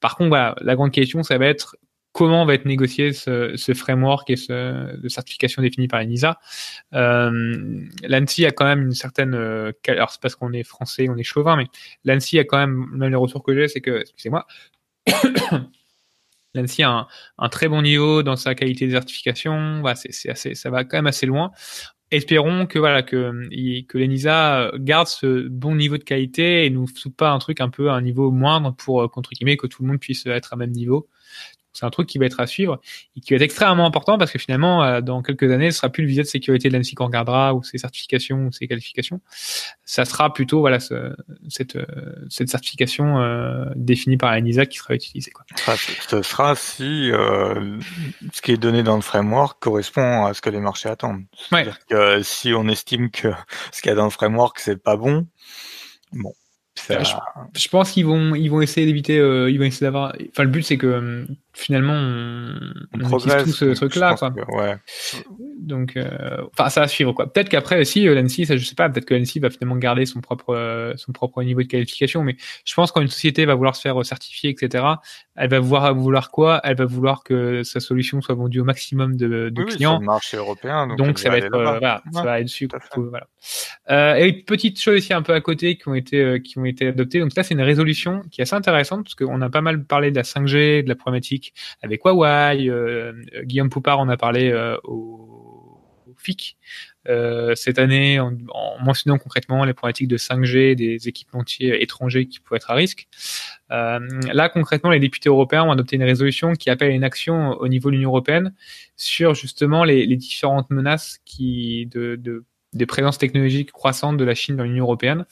[0.00, 1.76] Par contre, voilà, la grande question, ça va être
[2.14, 6.38] comment va être négocié ce, ce framework et ce de certification défini par l'ENISA.
[6.94, 11.16] Euh, L'ANSI a quand même une certaine, euh, alors c'est parce qu'on est français, on
[11.16, 11.66] est chauvin, mais
[12.04, 14.46] l'ANSI a quand même, même les retours que j'ai, c'est que, excusez-moi,
[16.54, 20.70] l'ANSI a un, très bon niveau dans sa qualité de certification, voilà, c'est assez, ça
[20.70, 21.50] va quand même assez loin.
[22.12, 23.32] Espérons que voilà que
[23.88, 27.70] que l'ENISA garde ce bon niveau de qualité et nous fout pas un truc un
[27.70, 30.52] peu à un niveau moindre pour euh, contre guillemets que tout le monde puisse être
[30.52, 31.08] à même niveau
[31.74, 32.80] c'est un truc qui va être à suivre
[33.16, 35.90] et qui va être extrêmement important parce que finalement, euh, dans quelques années, ce sera
[35.90, 39.20] plus le visa de sécurité de l'ANSI qu'on regardera ou ses certifications ou ses qualifications.
[39.84, 41.14] Ça sera plutôt voilà ce,
[41.48, 41.84] cette, euh,
[42.30, 45.32] cette certification euh, définie par l'ANISA qui sera utilisée.
[45.32, 45.44] Quoi.
[46.08, 47.78] Ce sera si euh,
[48.32, 51.24] ce qui est donné dans le framework correspond à ce que les marchés attendent.
[51.52, 51.66] Ouais.
[51.88, 53.32] Que si on estime que
[53.72, 55.26] ce qu'il y a dans le framework c'est pas bon,
[56.12, 56.32] bon,
[56.76, 56.94] je,
[57.54, 60.50] je, pense qu'ils vont ils vont essayer d'éviter euh, ils vont essayer d'avoir enfin le
[60.50, 62.58] but c'est que finalement on,
[62.94, 64.30] on, on tout ce truc là quoi.
[64.30, 64.76] Que, ouais.
[65.60, 68.74] donc euh, enfin ça va suivre quoi peut-être qu'après aussi euh, l'ANSI ça je sais
[68.74, 72.22] pas peut-être que l'ANSI va finalement garder son propre euh, son propre niveau de qualification
[72.22, 74.84] mais je pense quand une société va vouloir se faire certifier etc
[75.36, 76.60] elle va vouloir vouloir quoi?
[76.64, 80.00] Elle va vouloir que sa solution soit vendue au maximum de, de oui, clients sur
[80.00, 84.20] le marché européen donc, donc ça va être voilà, ouais, ça va être dessus voilà.
[84.20, 86.88] et une petite chose aussi un peu à côté qui ont été qui ont été
[86.88, 87.20] adoptés.
[87.20, 90.10] Donc ça, c'est une résolution qui est assez intéressante parce qu'on a pas mal parlé
[90.10, 91.43] de la 5G, de la problématique
[91.82, 92.68] avec Huawei.
[92.68, 95.74] Euh, Guillaume Poupard en a parlé euh, au,
[96.16, 96.56] FIC
[97.08, 102.40] euh, cette année en, en, mentionnant concrètement les problématiques de 5G, des équipementiers étrangers qui
[102.40, 103.08] pourraient être à risque.
[103.70, 104.00] Euh,
[104.32, 107.68] là, concrètement, les députés européens ont adopté une résolution qui appelle à une action au
[107.68, 108.54] niveau de l'Union européenne
[108.96, 114.56] sur justement les, différentes menaces qui de, de des présences technologiques croissantes de la Chine
[114.56, 115.26] dans l'Union européenne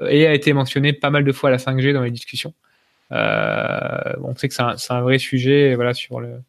[0.00, 2.52] euh, et a été mentionné pas mal de fois la 5G dans les discussions.
[3.12, 6.42] Euh, on sait que c'est un, un, vrai sujet voilà, sur le,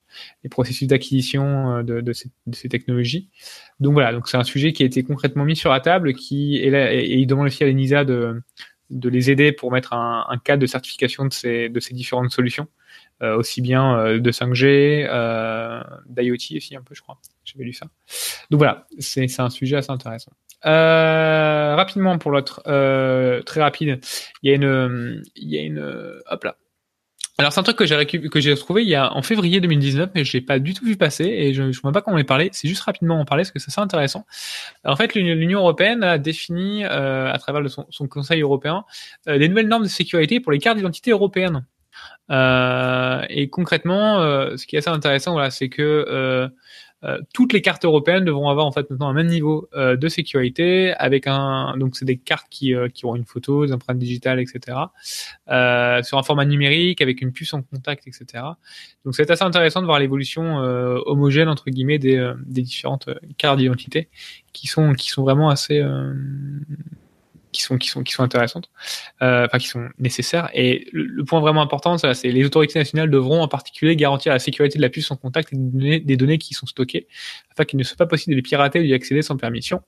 [0.43, 3.29] les processus d'acquisition euh, de, de, ces, de, ces, technologies.
[3.79, 6.57] Donc voilà, donc c'est un sujet qui a été concrètement mis sur la table qui,
[6.57, 8.41] et, là, et il demande aussi à l'ENISA de,
[8.91, 12.31] de les aider pour mettre un, un cadre de certification de ces, de ces différentes
[12.31, 12.67] solutions,
[13.23, 17.19] euh, aussi bien euh, de 5G, euh, d'IoT aussi un peu, je crois.
[17.51, 17.87] J'avais lu ça.
[18.49, 20.31] Donc voilà, c'est un sujet assez intéressant.
[20.65, 23.99] Euh, rapidement pour l'autre, euh, très rapide,
[24.43, 26.55] il y a une, il y a une, hop là.
[27.37, 30.11] Alors c'est un truc que j'ai que j'ai trouvé il y a en février 2019,
[30.13, 32.23] mais je l'ai pas du tout vu passer et je ne sais pas comment est
[32.23, 32.49] parlé.
[32.53, 34.27] C'est juste rapidement en parler parce que c'est intéressant.
[34.85, 38.85] En fait, l'Union européenne a défini euh, à travers son, son, Conseil européen
[39.27, 41.65] euh, des nouvelles normes de sécurité pour les cartes d'identité européennes.
[42.29, 46.49] Euh, et concrètement, euh, ce qui est assez intéressant, voilà, c'est que euh, euh,
[47.33, 50.93] toutes les cartes européennes devront avoir en fait maintenant un même niveau euh, de sécurité
[50.93, 54.39] avec un donc c'est des cartes qui, euh, qui auront une photo, des empreintes digitales,
[54.39, 54.77] etc.
[55.49, 58.43] Euh, sur un format numérique avec une puce en contact, etc.
[59.03, 60.57] Donc c'est assez intéressant de voir l'évolution
[61.05, 64.09] homogène entre guillemets des, des différentes cartes d'identité
[64.53, 65.83] qui sont qui sont vraiment assez
[67.77, 68.69] qui sont intéressantes,
[69.21, 70.49] euh, enfin qui sont nécessaires.
[70.53, 74.77] Et le, point vraiment important, c'est les autorités nationales devront en particulier garantir la sécurité
[74.77, 77.07] de la puce en contact et des données, qui sont stockées,
[77.51, 79.81] afin qu'il ne soit pas possible de les pirater ou d'y accéder sans permission.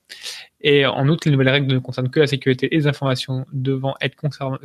[0.61, 3.95] Et en outre, les nouvelles règles ne concernent que la sécurité et les informations devant
[3.99, 4.15] être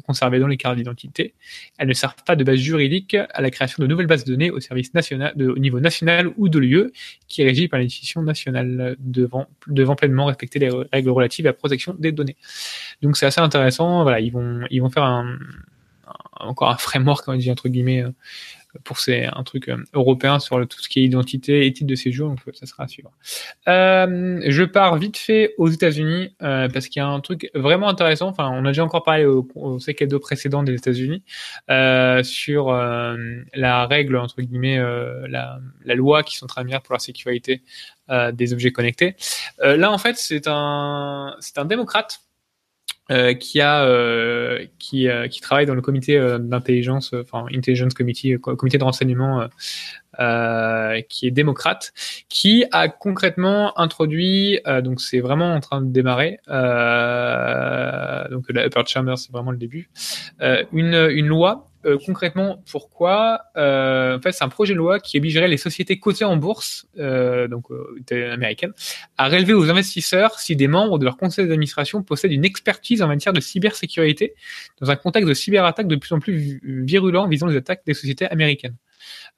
[0.07, 1.35] conservées dans les cartes d'identité.
[1.77, 4.51] Elles ne servent pas de base juridique à la création de nouvelles bases de données
[4.51, 6.93] au service national, au niveau national ou de l'UE,
[7.27, 11.55] qui est régie par l'institution nationale devant, devant pleinement respecter les règles relatives à la
[11.55, 12.37] protection des données.
[13.03, 14.03] Donc c'est assez intéressant.
[14.03, 15.25] Voilà, ils vont, ils vont faire
[16.41, 18.05] encore un framework, on dit entre guillemets,
[18.85, 21.95] pour c'est un truc euh, européen sur tout ce qui est identité et titre de
[21.95, 23.11] séjour, donc ça sera à suivre.
[23.67, 27.89] Euh, je pars vite fait aux États-Unis euh, parce qu'il y a un truc vraiment
[27.89, 28.29] intéressant.
[28.29, 31.23] Enfin, on a déjà encore parlé au, au CK2 précédent des États-Unis
[31.71, 33.17] euh, sur euh,
[33.55, 37.63] la règle entre guillemets, euh, la, la, loi qui sont très bien pour la sécurité
[38.33, 39.17] des objets connectés.
[39.63, 42.23] là, en fait, c'est un c'est un démocrate
[43.11, 47.95] euh, qui a euh, qui, euh, qui travaille dans le comité euh, d'intelligence, enfin intelligence
[47.95, 49.49] committee, comité de renseignement,
[51.09, 51.93] qui est démocrate,
[52.29, 56.41] qui a concrètement introduit, donc c'est vraiment en train de démarrer,
[58.31, 59.89] donc la upper chamber c'est vraiment le début,
[60.73, 65.19] une une loi euh, concrètement, pourquoi euh, En fait, c'est un projet de loi qui
[65.19, 68.73] obligerait les sociétés cotées en bourse, euh, donc euh, américaines,
[69.17, 73.07] à relever aux investisseurs si des membres de leur conseil d'administration possèdent une expertise en
[73.07, 74.35] matière de cybersécurité
[74.81, 78.27] dans un contexte de cyberattaques de plus en plus virulent visant les attaques des sociétés
[78.27, 78.75] américaines.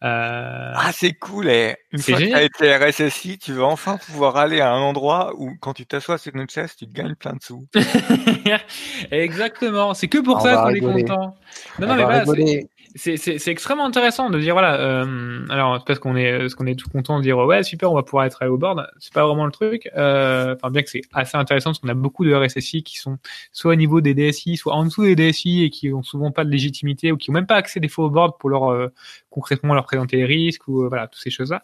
[0.02, 0.72] Euh...
[0.74, 1.48] Ah, c'est cool.
[1.48, 2.48] Et une fois génial.
[2.48, 5.74] que tu as été RSSI, tu vas enfin pouvoir aller à un endroit où, quand
[5.74, 7.66] tu t'assois sur une chaise, tu gagnes plein de sous.
[9.10, 9.94] Exactement.
[9.94, 11.36] C'est que pour On ça qu'on est content.
[11.78, 12.24] Non, non, mais voilà,
[12.96, 16.88] c'est extrêmement intéressant de dire voilà euh, alors parce qu'on est parce qu'on est tout
[16.88, 19.52] content de dire ouais super on va pouvoir être au board c'est pas vraiment le
[19.52, 22.98] truc euh, enfin bien que c'est assez intéressant parce qu'on a beaucoup de RSSI qui
[22.98, 23.18] sont
[23.52, 26.44] soit au niveau des DSI soit en dessous des DSI et qui ont souvent pas
[26.44, 28.88] de légitimité ou qui ont même pas accès des fois au board pour leur euh,
[29.30, 31.62] concrètement leur présenter les risques ou euh, voilà toutes ces choses là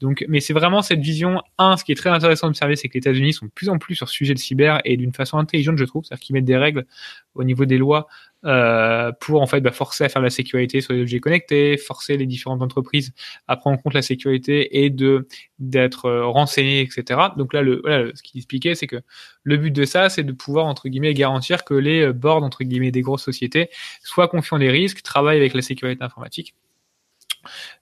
[0.00, 2.94] donc mais c'est vraiment cette vision un ce qui est très intéressant d'observer c'est que
[2.94, 5.38] les États-Unis sont de plus en plus sur ce sujet de cyber et d'une façon
[5.38, 6.86] intelligente je trouve c'est-à-dire qu'ils mettent des règles
[7.34, 8.06] au niveau des lois
[8.46, 12.18] euh, pour en fait bah, forcer à faire la sécurité sur les objets connectés, forcer
[12.18, 13.14] les différentes entreprises
[13.48, 15.26] à prendre en compte la sécurité et de
[15.58, 17.20] d'être euh, renseignées, etc.
[17.38, 19.00] Donc là, le, voilà, ce qu'il expliquait, c'est que
[19.44, 22.64] le but de ça, c'est de pouvoir entre guillemets garantir que les euh, boards entre
[22.64, 23.70] guillemets des grosses sociétés
[24.02, 26.54] soient confiants des risques, travaillent avec la sécurité informatique.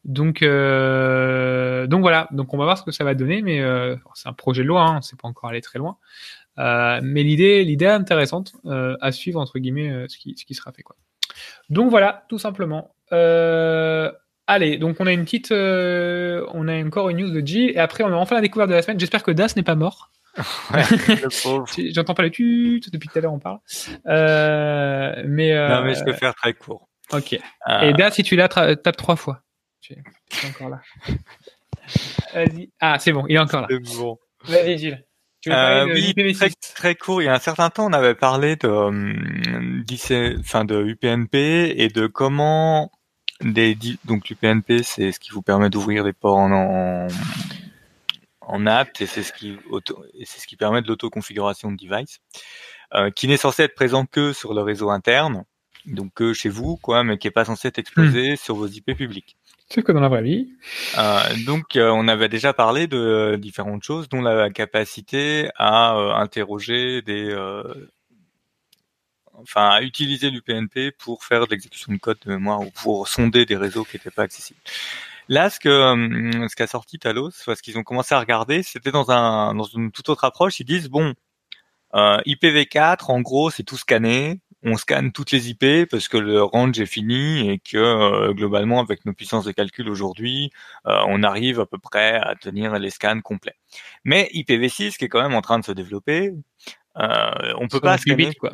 [0.05, 2.29] Donc, euh, donc voilà.
[2.33, 4.69] Donc on va voir ce que ça va donner, mais euh, c'est un projet de
[4.69, 5.97] loi, hein, c'est pas encore allé très loin.
[6.59, 10.73] Euh, mais l'idée, l'idée intéressante euh, à suivre entre guillemets ce qui, ce qui sera
[10.73, 10.97] fait quoi.
[11.71, 12.95] Donc voilà, tout simplement.
[13.11, 18.05] allez, donc on a une petite, on a encore une news de G et après
[18.05, 19.01] on a enfin la découverte de la semaine.
[19.01, 20.11] J'espère que Das n'est pas mort.
[20.73, 20.83] Ouais,
[21.93, 23.59] J'entends pas le tu depuis tout à l'heure on parle.
[24.07, 26.89] mais non mais je peux faire très court.
[27.13, 27.35] Ok.
[27.35, 29.43] Et Das, si tu l'as, tape trois fois.
[29.83, 30.81] Tu es encore là.
[32.35, 32.71] Vas-y.
[32.81, 33.69] Ah, c'est bon, il est encore là.
[33.71, 34.19] C'est bon.
[34.45, 35.05] Vas-y, Gilles.
[35.49, 37.21] euh, oui, très, très, court.
[37.21, 41.89] Il y a un certain temps, on avait parlé de, euh, enfin, de UPnP et
[41.89, 42.93] de comment
[43.41, 47.09] des, donc l'UPnP, c'est ce qui vous permet d'ouvrir des ports en,
[48.41, 49.59] en, app et c'est ce qui
[50.25, 52.21] c'est ce qui permet de l'autoconfiguration de device,
[52.95, 55.45] euh, qui n'est censé être présent que sur le réseau interne,
[55.87, 58.37] donc que chez vous, quoi, mais qui est pas censé être exposé hmm.
[58.37, 59.37] sur vos IP publics.
[59.81, 60.53] Que dans la vraie vie.
[60.99, 66.13] Euh, donc, euh, on avait déjà parlé de différentes choses, dont la capacité à euh,
[66.13, 67.35] interroger des,
[69.33, 73.47] enfin, à utiliser l'UPnP pour faire de l'exécution de code de mémoire ou pour sonder
[73.47, 74.61] des réseaux qui n'étaient pas accessibles.
[75.29, 80.11] Là, ce qu'a sorti Talos, ce qu'ils ont commencé à regarder, c'était dans une toute
[80.11, 80.61] autre approche.
[80.61, 81.15] Ils disent bon,
[81.95, 86.79] IPv4, en gros, c'est tout scanné on scanne toutes les IP parce que le range
[86.81, 90.51] est fini et que euh, globalement avec nos puissances de calcul aujourd'hui,
[90.87, 93.57] euh, on arrive à peu près à tenir les scans complets.
[94.05, 96.33] Mais IPv6 qui est quand même en train de se développer,
[96.99, 98.53] euh, on peut pas scanner quoi.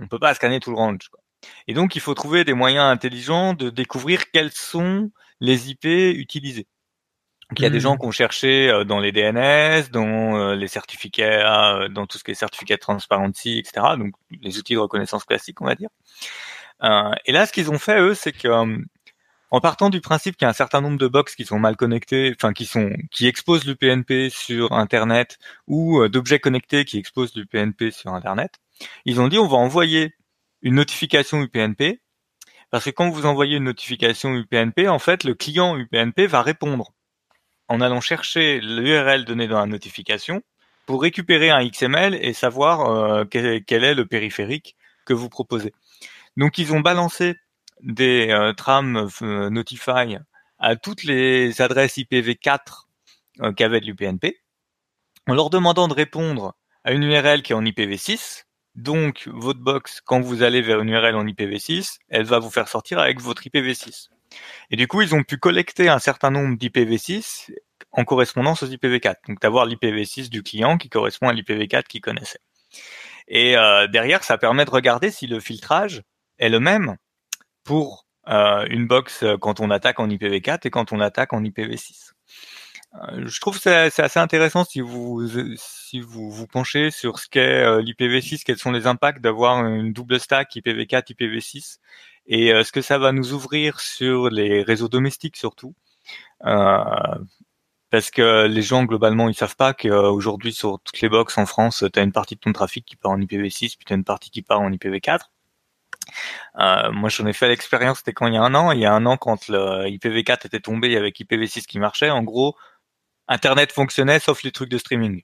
[0.00, 1.08] On peut pas scanner tout le range.
[1.10, 1.20] Quoi.
[1.68, 6.66] Et donc il faut trouver des moyens intelligents de découvrir quels sont les IP utilisés
[7.54, 7.98] il y a des gens mmh.
[7.98, 12.24] qui ont cherché euh, dans les DNS, dans euh, les certificats, euh, dans tout ce
[12.24, 13.86] qui est certificat de transparency, etc.
[13.98, 15.90] Donc les outils de reconnaissance classiques, on va dire.
[17.24, 18.48] et là, ce qu'ils ont fait eux, c'est que
[19.52, 21.76] en partant du principe qu'il y a un certain nombre de box qui sont mal
[21.76, 25.38] connectés, enfin qui sont qui exposent l'UPnP sur Internet
[25.68, 28.56] ou d'objets connectés qui exposent l'UPnP sur Internet,
[29.04, 30.14] ils ont dit on va envoyer
[30.62, 32.00] une notification UPnP
[32.70, 36.92] parce que quand vous envoyez une notification UPnP, en fait, le client UPnP va répondre
[37.68, 40.42] en allant chercher l'URL donnée dans la notification
[40.86, 45.72] pour récupérer un XML et savoir euh, quel, est le périphérique que vous proposez.
[46.36, 47.34] Donc ils ont balancé
[47.82, 50.16] des euh, trams euh, Notify
[50.58, 52.84] à toutes les adresses IPv4
[53.54, 54.38] qu'avait l'UPnP
[55.28, 56.54] en leur demandant de répondre
[56.84, 58.44] à une URL qui est en IPv6.
[58.76, 62.68] Donc votre box, quand vous allez vers une URL en IPv6, elle va vous faire
[62.68, 64.08] sortir avec votre IPv6.
[64.70, 67.52] Et du coup, ils ont pu collecter un certain nombre d'IPv6
[67.92, 69.16] en correspondance aux IPv4.
[69.28, 72.40] Donc d'avoir l'IPv6 du client qui correspond à l'IPv4 qu'il connaissait.
[73.28, 76.02] Et euh, derrière, ça permet de regarder si le filtrage
[76.38, 76.96] est le même
[77.64, 81.42] pour euh, une box euh, quand on attaque en IPv4 et quand on attaque en
[81.42, 82.12] IPv6.
[83.18, 85.26] je trouve que c'est assez intéressant si vous
[85.56, 90.18] si vous vous penchez sur ce qu'est l'IPv6, quels sont les impacts d'avoir une double
[90.20, 91.78] stack IPv4 IPv6
[92.26, 95.74] et ce que ça va nous ouvrir sur les réseaux domestiques surtout.
[96.44, 96.84] Euh,
[97.90, 101.84] parce que les gens globalement ils savent pas qu'aujourd'hui sur toutes les box en France,
[101.92, 104.04] tu as une partie de ton trafic qui part en IPv6 puis tu as une
[104.04, 105.20] partie qui part en IPv4.
[106.58, 108.72] Euh, moi j'en ai fait l'expérience, c'était quand il y a un an.
[108.72, 112.22] Il y a un an quand le IPv4 était tombé avec IPv6 qui marchait, en
[112.22, 112.56] gros,
[113.28, 115.22] Internet fonctionnait sauf les trucs de streaming.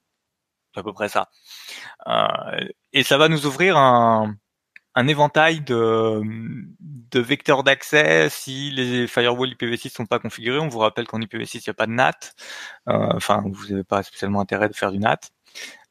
[0.75, 1.29] C'est à peu près ça.
[2.09, 4.35] Euh, et ça va nous ouvrir un,
[4.95, 6.21] un éventail de,
[7.11, 10.59] de vecteurs d'accès si les firewalls IPv6 sont pas configurés.
[10.59, 12.13] On vous rappelle qu'en IPv6 il n'y a pas de NAT.
[12.89, 15.21] Euh, enfin, vous n'avez pas spécialement intérêt de faire du NAT.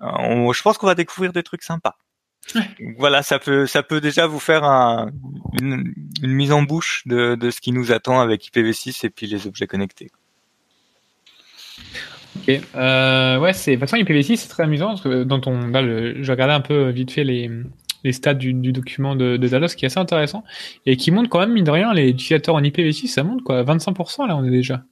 [0.01, 1.97] Euh, je pense qu'on va découvrir des trucs sympas.
[2.97, 5.11] Voilà, ça peut ça peut déjà vous faire un,
[5.61, 9.27] une, une, mise en bouche de, de ce qui nous attend avec IPv6 et puis
[9.27, 10.09] les objets connectés.
[12.37, 15.67] Ok, euh, ouais, c'est de toute façon IPv6 c'est très amusant parce que dans ton
[15.67, 17.49] là, le, je regardais un peu vite fait les
[18.03, 20.43] les stats du, document de, de Dallas qui est assez intéressant
[20.85, 23.63] et qui montre quand même, mine de rien, les utilisateurs en IPv6, ça monte quoi,
[23.63, 24.83] 25% là on est déjà.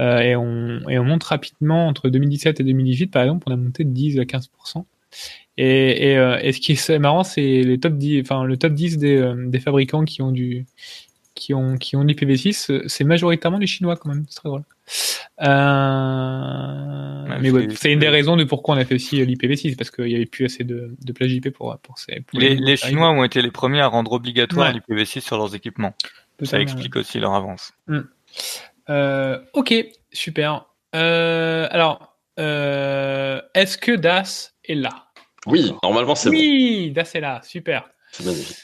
[0.00, 3.90] Euh, et, on, monte rapidement entre 2017 et 2018 par exemple, on a monté de
[3.90, 4.84] 10 à 15%.
[5.56, 8.74] Et, et, euh, et ce qui est marrant, c'est les top 10, enfin le top
[8.74, 10.66] 10 des, euh, des fabricants qui ont du
[11.38, 14.64] qui ont qui ont l'IPv6, c'est majoritairement les Chinois quand même, c'est très drôle.
[15.40, 20.06] Euh, mais c'est une des raisons de pourquoi on a fait aussi l'IPv6 parce qu'il
[20.06, 22.24] n'y avait plus assez de, de plage IP pour, pour ces.
[22.32, 25.94] les, Chinois ont été les premiers à rendre obligatoire l'IPv6 sur leurs équipements.
[26.42, 27.72] Ça explique aussi leur avance.
[28.90, 29.74] Euh, ok,
[30.12, 30.66] super.
[30.94, 35.04] Euh, alors, est-ce que Das est là?
[35.46, 37.88] Oui, normalement c'est oui, Das est là, super.
[38.10, 38.56] C'est magnifique.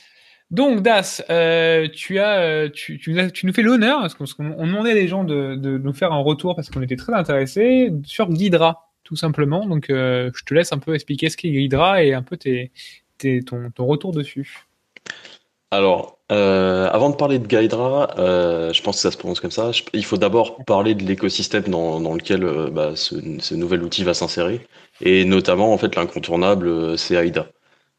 [0.54, 3.00] Donc Das, euh, euh, tu,
[3.42, 6.80] nous fais l'honneur parce qu'on demandait les gens de, nous faire un retour parce qu'on
[6.80, 9.66] était très intéressés sur Ghidra tout simplement.
[9.66, 13.72] Donc euh, je te laisse un peu expliquer ce qu'est Ghidra et un peu ton,
[13.78, 14.64] retour dessus.
[15.72, 19.72] Alors, avant de parler de Ghidra, je pense que ça se prononce comme ça.
[19.92, 24.14] il faut d'abord parler de l'écosystème dans, dans, lequel bah, ce, ce, nouvel outil va
[24.14, 24.60] s'insérer
[25.00, 27.48] et notamment en fait l'incontournable, c'est AIDA.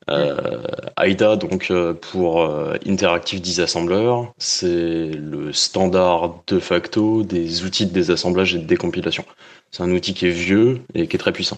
[0.10, 0.62] Euh,
[0.98, 7.92] AIDA, donc euh, pour euh, Interactive Disassembler, c'est le standard de facto des outils de
[7.92, 9.26] désassemblage et de décompilation.
[9.72, 11.58] C'est un outil qui est vieux et qui est très puissant.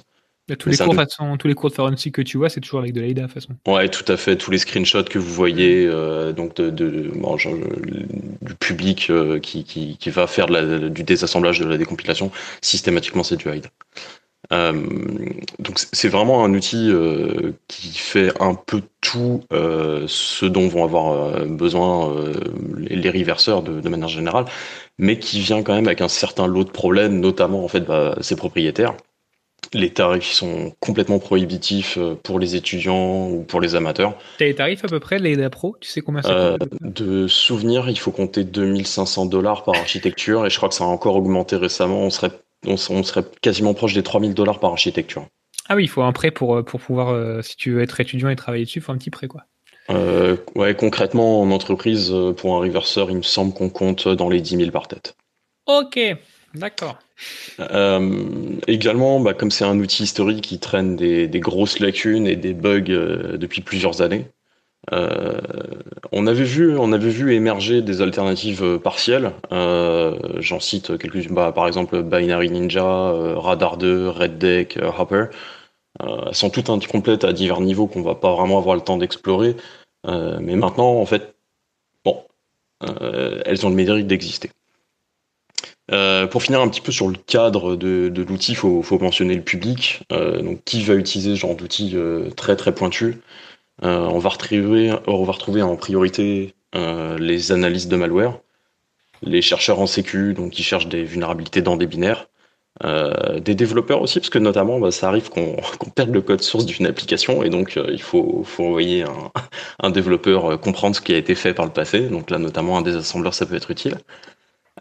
[0.57, 2.93] tous, les cours, façon, tous les cours de forensic que tu vois, c'est toujours avec
[2.93, 3.53] de l'AIDA, de façon.
[3.67, 4.37] Ouais, tout à fait.
[4.37, 9.39] Tous les screenshots que vous voyez, euh, donc de, de bon, genre, du public euh,
[9.39, 12.31] qui, qui, qui, va faire de la, du désassemblage de la décompilation,
[12.61, 13.69] systématiquement, c'est du AIDA.
[14.53, 14.73] Euh,
[15.59, 20.83] donc c'est vraiment un outil euh, qui fait un peu tout euh, ce dont vont
[20.83, 22.15] avoir besoin
[22.77, 24.45] les reverseurs de, de, manière générale,
[24.97, 28.15] mais qui vient quand même avec un certain lot de problèmes, notamment en fait bah,
[28.21, 28.95] ses propriétaires
[29.73, 34.17] les tarifs sont complètement prohibitifs euh, pour les étudiants ou pour les amateurs.
[34.37, 37.89] T'as les tarifs à peu près, les Pro Tu sais combien ça euh, De souvenir,
[37.89, 41.55] il faut compter 2500 dollars par architecture et je crois que ça a encore augmenté
[41.55, 42.01] récemment.
[42.01, 42.31] On serait,
[42.65, 45.27] on, serait quasiment proche des 3000 dollars par architecture.
[45.69, 48.35] Ah oui, il faut un prêt pour, pour pouvoir, si tu veux être étudiant et
[48.35, 49.43] travailler dessus, il faut un petit prêt quoi.
[49.89, 54.41] Euh, ouais, concrètement, en entreprise, pour un reverseur, il me semble qu'on compte dans les
[54.41, 55.15] 10 000 par tête.
[55.65, 55.99] Ok,
[56.53, 56.97] d'accord.
[57.59, 62.53] Euh, également, bah, comme c'est un outil historique qui traîne des, grosses lacunes et des
[62.53, 64.27] bugs euh, depuis plusieurs années,
[64.91, 65.41] euh,
[66.11, 69.33] on avait vu, émerger des alternatives partielles.
[69.51, 72.83] J'en cite quelques, bah, par exemple Binary Ninja,
[73.35, 75.25] Radar 2, Red Deck, Hopper.
[75.99, 79.55] elles sont toutes incomplètes à divers niveaux qu'on va pas vraiment avoir le temps d'explorer.
[80.05, 81.35] mais maintenant, en fait,
[82.81, 84.51] elles ont le mérite d'exister.
[85.91, 89.41] Euh, pour finir un petit peu sur le cadre de, l'outil, il faut, mentionner le
[89.41, 90.01] public.
[90.11, 93.13] Euh, qui va utiliser ce genre d'outil euh, très très pointu euh,
[93.81, 98.39] on, va retrouver, on va retrouver en priorité euh, les analystes de malware,
[99.21, 102.27] les chercheurs en sécu, donc qui cherchent des vulnérabilités dans des binaires,
[102.83, 106.65] des développeurs aussi, parce que notamment, bah, ça arrive qu'on qu perde le code source
[106.65, 109.05] d'une application, et donc il faut, envoyer
[109.81, 112.01] un, développeur comprendre ce qui a été fait par le passé.
[112.01, 113.97] Donc là, notamment, un désassembleur, ça peut être utile.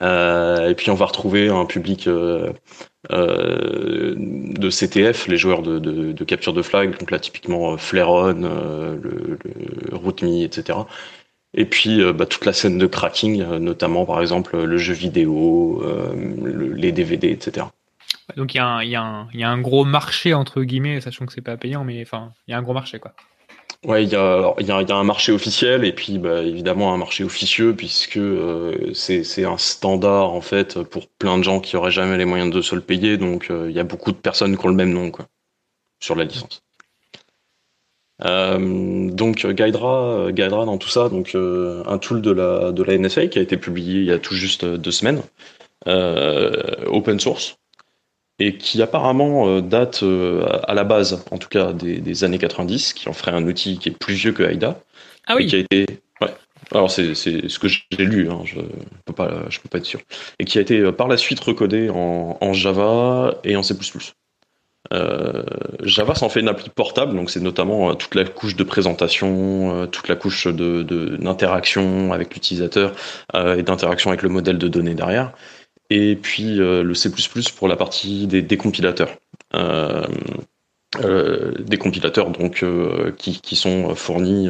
[0.02, 2.08] Euh, et puis on va retrouver un public
[3.12, 9.38] euh, euh, de CTF, les joueurs de, capture de flag, donc là typiquement Flairon, le,
[9.90, 10.78] le RootMe, etc.
[11.54, 16.72] Et puis bah, toute la scène de cracking, notamment par exemple le jeu vidéo, le,
[16.72, 17.66] les DVD, etc.
[18.36, 21.56] Donc il y, y, y, a un gros marché entre guillemets, sachant que c'est pas
[21.56, 23.14] payant, mais enfin il y a un gros marché quoi.
[23.84, 26.96] Ouais, il y a, y, y a un marché officiel et puis bah, évidemment un
[26.96, 31.90] marché officieux puisque euh, c'est un standard en fait pour plein de gens qui auraient
[31.90, 33.16] jamais les moyens de se le payer.
[33.16, 35.26] Donc euh, il y a beaucoup de personnes qui ont le même nom quoi,
[36.00, 36.62] sur la licence.
[38.24, 43.38] Euh, donc Guidera, dans tout ça, donc un tool de la de la NSA qui
[43.38, 45.22] a été publié il y a tout juste deux semaines,
[45.84, 47.58] open source
[48.38, 52.38] et qui apparemment euh, date euh, à la base, en tout cas des, des, années
[52.38, 54.78] 90, qui en ferait un outil qui est plus vieux que AIDA.
[55.26, 55.44] Ah oui.
[55.44, 55.86] Et qui a été,
[56.20, 56.34] ouais.
[56.72, 58.60] Alors c'est ce que j'ai lu, hein, je
[59.04, 60.00] peux pas, je peux pas être sûr.
[60.38, 63.74] Et qui a été euh, par la suite recodé en, en Java et en C++.
[64.92, 65.42] Euh,
[65.82, 70.06] Java s'en fait une appli portable, donc c'est notamment toute la couche de présentation, toute
[70.06, 70.82] la couche de
[71.16, 72.92] d'interaction avec l'utilisateur
[73.34, 75.32] euh, et d'interaction avec le modèle de données derrière
[75.90, 77.10] et puis euh, le C++
[77.56, 79.10] pour la partie des décompilateurs.
[79.54, 80.06] Euh,
[81.04, 82.64] euh, des compilateurs donc
[83.18, 84.48] qui, qui, sont fournis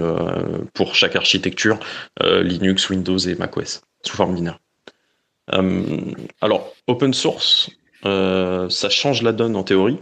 [0.75, 1.81] pour chaque architecture
[2.21, 4.61] Linux, Windows et macOS sous forme binaire.
[6.41, 7.71] alors open source,
[8.05, 9.99] ça change la donne en théorie.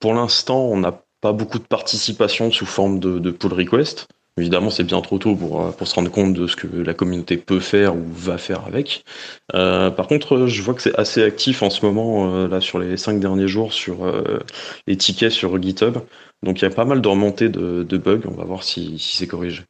[0.00, 4.08] Pour l'instant, on n'a pas beaucoup de participation sous forme de pull request.
[4.38, 6.92] Évidemment, c'est bien trop tôt pour, euh, pour se rendre compte de ce que la
[6.92, 9.02] communauté peut faire ou va faire avec.
[9.54, 12.78] Euh, par contre, je vois que c'est assez actif en ce moment, euh, là, sur
[12.78, 14.38] les cinq derniers jours, sur euh,
[14.86, 15.96] les tickets sur GitHub.
[16.42, 18.20] Donc, il y a pas mal de remontées de, de bugs.
[18.26, 19.62] On va voir si, si c'est corrigé.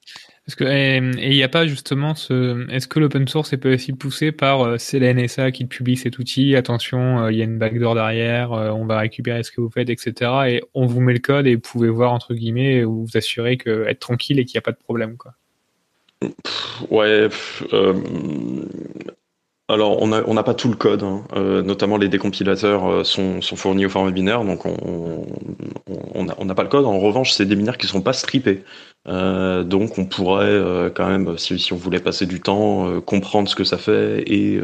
[0.54, 2.70] Que et il n'y a pas justement ce.
[2.70, 6.20] Est-ce que l'open source est aussi poussé par euh, c'est la NSA qui publie cet
[6.20, 9.60] outil Attention, euh, il y a une backdoor derrière, euh, on va récupérer ce que
[9.60, 10.30] vous faites, etc.
[10.46, 13.56] Et on vous met le code et vous pouvez voir entre guillemets ou vous assurer
[13.56, 15.32] que être tranquille et qu'il n'y a pas de problème, quoi.
[16.90, 17.28] Ouais.
[19.68, 21.24] Alors, on n'a on pas tout le code, hein.
[21.64, 25.26] notamment les décompilateurs sont, sont, fournis au format binaire, donc on
[26.24, 26.84] n'a on, pas le code.
[26.84, 28.62] En revanche, c'est des binaires qui sont pas strippés.
[29.08, 33.48] Euh, donc, on pourrait euh, quand même, si, on voulait passer du temps, euh, comprendre
[33.48, 34.60] ce que ça fait et,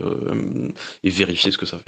[1.04, 1.84] vérifier ce que ça fait.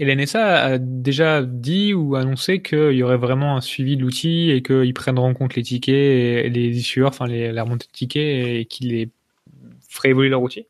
[0.00, 4.50] Et l'NSA a déjà dit ou annoncé qu'il y aurait vraiment un suivi de l'outil
[4.50, 5.94] et qu'ils prendront en compte les tickets
[6.46, 9.10] et les issueurs, enfin les, la remontée de tickets et qu'ils les
[9.88, 10.66] feraient évoluer leur outil?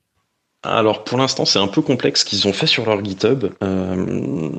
[0.64, 3.46] Alors pour l'instant c'est un peu complexe ce qu'ils ont fait sur leur GitHub.
[3.62, 4.50] Euh,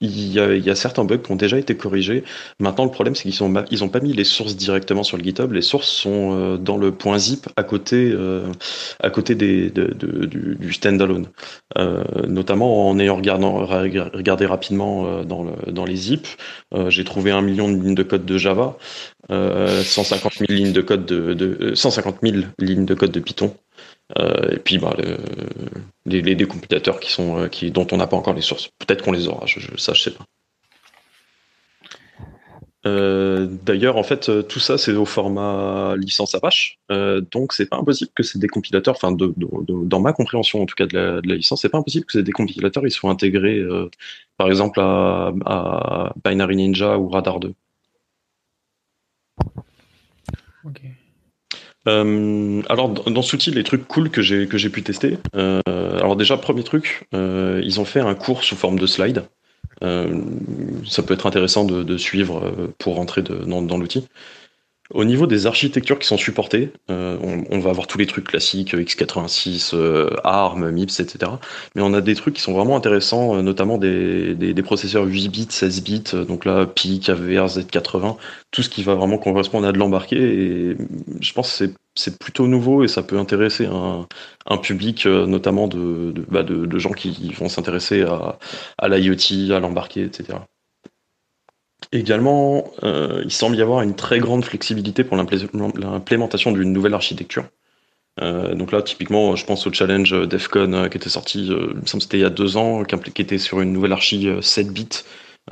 [0.00, 2.24] il, y a, certains bugs qui ont déjà été corrigés.
[2.58, 5.22] Maintenant le problème c'est qu'ils n'ont ils ont pas mis les sources directement sur le
[5.22, 5.52] GitHub.
[5.52, 8.50] Les sources sont euh, dans le point zip à côté euh,
[9.00, 11.28] à côté du, standalone.
[12.26, 16.36] notamment en ayant regardé rapidement dans, dans les zips,
[16.88, 18.76] j'ai trouvé un million de lignes de code de Java,
[19.30, 23.54] 150 000 lignes de code de, de 150 000 lignes de code de Python.
[24.18, 24.96] Euh, et puis bah,
[26.04, 28.68] les, décompilateurs qui sont, euh, dont on n'a pas encore les sources.
[28.78, 30.24] Peut-être qu'on les aura, je, je, ça sais pas.
[32.86, 37.78] Euh, d'ailleurs, en fait, tout ça c'est au format licence Apache, euh, donc c'est pas
[37.78, 41.34] impossible que ces décompilateurs, enfin, dans ma compréhension en tout cas de la, de la
[41.34, 43.60] licence, c'est pas impossible que ces décompilateurs ils soient intégrés,
[44.36, 47.54] par exemple à, Binary Ninja ou Radar 2.
[50.64, 50.82] Ok.
[51.88, 55.18] Euh, alors dans cet outil, les trucs cool que j'ai que j'ai pu tester.
[55.34, 59.24] Euh, alors déjà premier truc, euh, ils ont fait un cours sous forme de slide.
[59.82, 64.06] ça peut être intéressant de, suivre pour rentrer dans, dans l'outil.
[64.94, 67.18] Au niveau des architectures qui sont supportées, euh,
[67.50, 71.32] on, va avoir tous les trucs classiques, euh, x86, euh, ARM, MIPS, etc.
[71.74, 75.46] Mais on a des trucs qui sont vraiment intéressants, notamment des, des, processeurs 8 bits,
[75.50, 78.16] 16 bits, donc là, PIC, AVR, Z80,
[78.52, 80.16] tout ce qui va vraiment correspondre à de l'embarqué.
[80.16, 80.76] Et
[81.20, 81.64] je pense que
[81.96, 84.06] c'est plutôt nouveau et ça peut intéresser un,
[84.46, 88.38] un public, notamment de, de, bah de, de gens qui vont s'intéresser à,
[88.78, 90.38] à l'IoT, à l'embarqué, etc.
[91.92, 97.44] Également, euh, il semble y avoir une très grande flexibilité pour l'implémentation d'une nouvelle architecture.
[98.22, 101.86] Euh, donc là, typiquement, je pense au challenge DEFCON euh, qui était sorti, il me
[101.86, 104.88] semble c'était il y a deux ans, qui était sur une nouvelle archi 7 bits,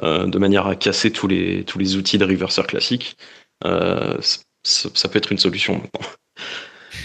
[0.03, 3.17] de manière à casser tous les, outils de reverser classiques.
[3.63, 6.09] ça peut être une solution maintenant.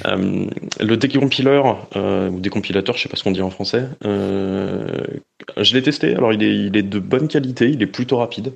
[0.80, 1.62] le décompiler
[1.96, 6.16] ou décompilateur, je sais pas ce qu'on dit en français, je l'ai testé.
[6.16, 8.54] Alors il est de bonne qualité, il est plutôt rapide.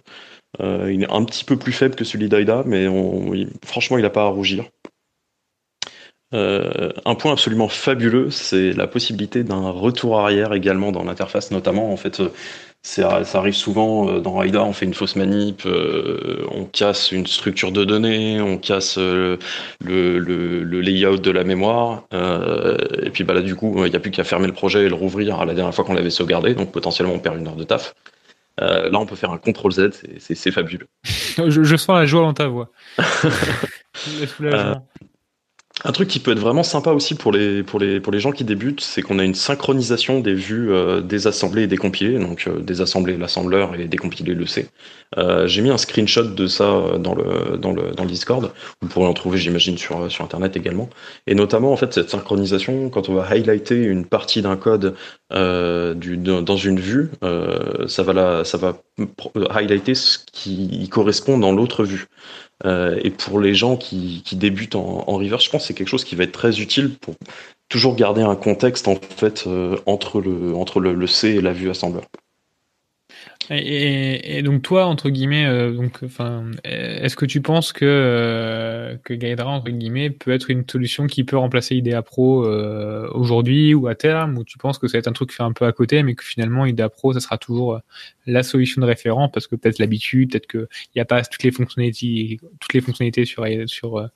[0.62, 2.88] Euh, il est un petit peu plus faible que celui d'Aida, mais
[3.66, 4.66] franchement, il n'a pas à rougir.
[6.34, 11.94] Euh, un point absolument fabuleux, c'est la possibilité d'un retour arrière également dans l'interface, notamment
[11.94, 12.24] en fait,
[12.82, 17.72] ça, arrive souvent dans AIDA, on fait une fausse manip, euh, on casse une structure
[17.72, 19.38] de données, on casse le,
[19.86, 24.24] layout de la mémoire, et puis bah là du coup, il n'y a plus qu'à
[24.24, 27.14] fermer le projet et le rouvrir à la dernière fois qu'on l'avait sauvegardé, donc potentiellement
[27.14, 27.94] on perd une heure de taf.
[28.62, 29.90] Euh, là, on peut faire un CTRL Z,
[30.20, 30.88] c'est fabuleux.
[31.04, 32.70] je, sens la joie dans ta voix.
[34.42, 34.74] Euh,
[35.86, 38.32] un truc qui peut être vraiment sympa aussi pour les, pour les, pour les gens
[38.32, 42.18] qui débutent, c'est qu'on a une synchronisation des vues euh, désassemblées et décompilées.
[42.20, 44.68] Donc euh, désassembler l'assembleur et décompiler le C.
[45.46, 48.52] J'ai mis un screenshot de ça dans le, dans le, dans le Discord.
[48.82, 50.90] Vous pourrez en trouver, j'imagine, sur, sur Internet également.
[51.28, 54.96] Et notamment, en fait, cette synchronisation, quand on va highlighter une partie d'un code
[55.36, 58.78] euh, du, dans une vue, euh, ça va, la, ça va
[59.50, 62.08] highlighter ce qui correspond dans l'autre vue.
[62.66, 65.74] Euh, et pour les gens qui, qui débutent en, en reverse, je pense que c'est
[65.74, 67.16] quelque chose qui va être très utile pour
[67.70, 71.70] toujours garder un contexte en fait euh, entre le entre le, C et la vue
[71.70, 72.04] assembleur.
[73.50, 79.14] Et, donc toi, entre guillemets, euh, donc, enfin, est-ce que tu penses que euh, que
[79.44, 83.96] entre guillemets peut être une solution qui peut remplacer IDEA Pro euh, aujourd'hui ou à
[83.96, 86.04] terme, ou tu penses que ça va être un truc fait un peu à côté,
[86.04, 87.80] mais que finalement IDEA Pro, ça sera toujours
[88.26, 91.44] la solution de référence parce que peut-être l'habitude, peut-être que il n'y a pas toutes
[91.44, 94.10] les fonctionnalités, toutes les fonctionnalités sur sur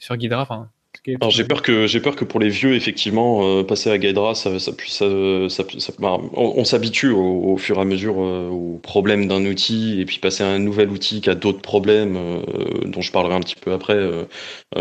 [0.00, 0.16] sur.
[0.32, 0.68] Enfin,
[1.06, 4.34] alors j'ai peur que j'ai peur que pour les vieux effectivement euh, passer à Gaidra
[4.34, 8.78] ça ça puisse ça, ça, bah, on, s'habitue au, fur et à mesure euh, aux
[8.78, 12.40] problèmes d'un outil et puis passer à un nouvel outil qui a d'autres problèmes euh,
[12.86, 13.94] dont je parlerai un petit peu après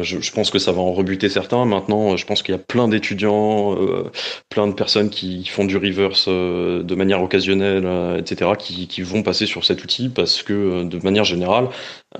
[0.01, 1.65] je, je, pense que ça va en rebuter certains.
[1.65, 3.75] Maintenant je pense qu'il y a plein d'étudiants
[4.49, 7.85] plein de personnes qui font du reverse de manière occasionnelle
[8.17, 11.67] etc qui, qui vont passer sur cet outil parce que de manière générale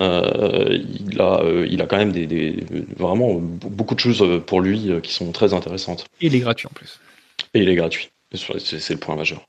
[0.00, 2.56] il a il a quand même des, des
[2.96, 6.06] vraiment beaucoup de choses euh, pour lui euh, qui sont très intéressantes.
[6.20, 7.00] Et il est gratuit en plus.
[7.54, 8.10] Et il est gratuit.
[8.34, 9.46] C'est le point majeur.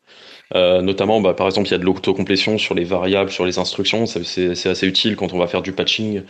[0.54, 3.58] Euh, notamment, bah, par exemple, il y a de l'autocomplétion sur les variables, sur les
[3.58, 4.06] instructions.
[4.06, 6.22] C'est assez utile quand on va faire du patching.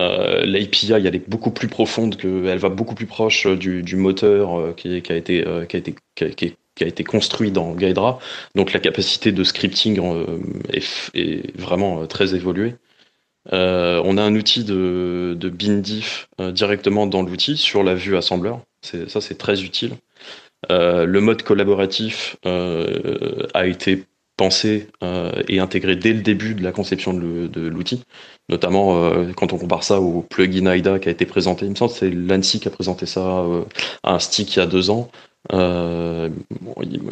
[0.00, 3.96] Euh, L'API, elle est beaucoup plus profonde, que, elle va beaucoup plus proche du, du
[3.96, 8.18] moteur qui, qui, a été, qui, a été, qui, qui, a été construit dans Gaidra.
[8.54, 10.00] Donc la capacité de scripting
[10.72, 12.76] est, est, vraiment très évoluée.
[13.52, 18.16] Euh, on a un outil de, de BinDiff euh, directement dans l'outil sur la vue
[18.16, 18.60] assembleur.
[18.82, 19.94] Ça, c'est très utile.
[20.70, 24.04] Euh, le mode collaboratif a été
[24.36, 24.88] pensé
[25.48, 28.04] et intégré dès le début de la conception de l'outil.
[28.48, 31.66] Notamment quand on compare ça au plugin AIDA qui a été présenté.
[31.66, 33.44] Il me semble que c'est l'ANSI qui a présenté ça
[34.02, 35.10] à un stick il y a deux ans.
[35.52, 36.30] ils,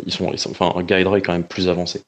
[0.09, 2.03] sont, enfin, Guidera est quand même plus avancé.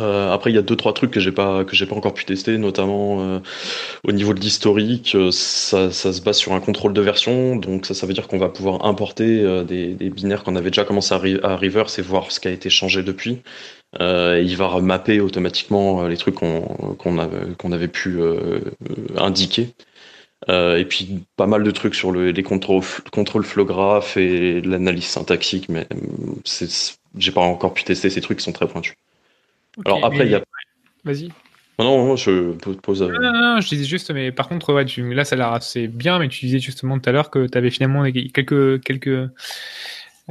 [0.00, 2.14] Euh, après, il y a deux trois trucs que j'ai pas que j'ai pas encore
[2.14, 3.40] pu tester, notamment euh,
[4.04, 5.14] au niveau de l'historique.
[5.14, 8.38] Euh, ça, se base sur un contrôle de version, donc ça, ça veut dire qu'on
[8.38, 12.48] va pouvoir importer des, binaires qu'on avait déjà commencé à, reverse et voir ce qui
[12.48, 13.42] a été changé depuis.
[14.00, 18.20] il va remapper automatiquement les trucs qu'on avait, avait pu
[19.16, 19.74] indiquer.
[20.48, 25.68] et puis pas mal de trucs sur le, les contrôles, flow graph et l'analyse syntaxique,
[25.68, 25.86] mais
[27.18, 28.94] j'ai pas encore pu tester ces trucs qui sont très pointus.
[29.84, 30.42] Alors après, il y a.
[31.04, 31.28] Vas-y.
[31.78, 33.02] Non, non, je pose.
[33.02, 35.52] Non, non, non, je disais juste, mais par contre, ouais, tu, là, ça a l'air
[35.52, 39.30] assez bien, mais tu disais justement tout à l'heure que tu avais finalement quelques, quelques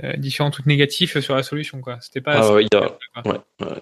[0.04, 1.82] euh, différents trucs négatifs sur la solution.
[1.82, 1.98] Quoi.
[2.02, 2.56] C'était pas.
[2.56, 3.40] Ah, il y a, ouais,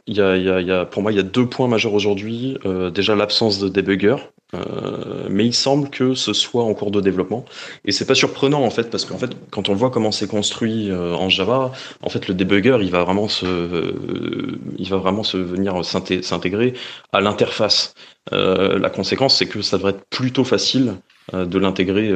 [0.08, 2.58] il y a, il y a, pour moi, il y a deux points majeurs aujourd'hui.
[2.66, 4.16] Euh, déjà, l'absence de debugger.
[4.56, 7.46] Euh, mais il semble que ce soit en cours de développement
[7.86, 10.90] et c'est pas surprenant en fait parce qu'en fait quand on voit comment c'est construit
[10.90, 15.22] euh, en Java en fait le debugger il va vraiment se euh, il va vraiment
[15.22, 16.74] se venir s'intégrer
[17.14, 17.94] à l'interface
[18.32, 20.96] la conséquence c'est que ça devrait être plutôt facile
[21.32, 22.12] de l'intégrer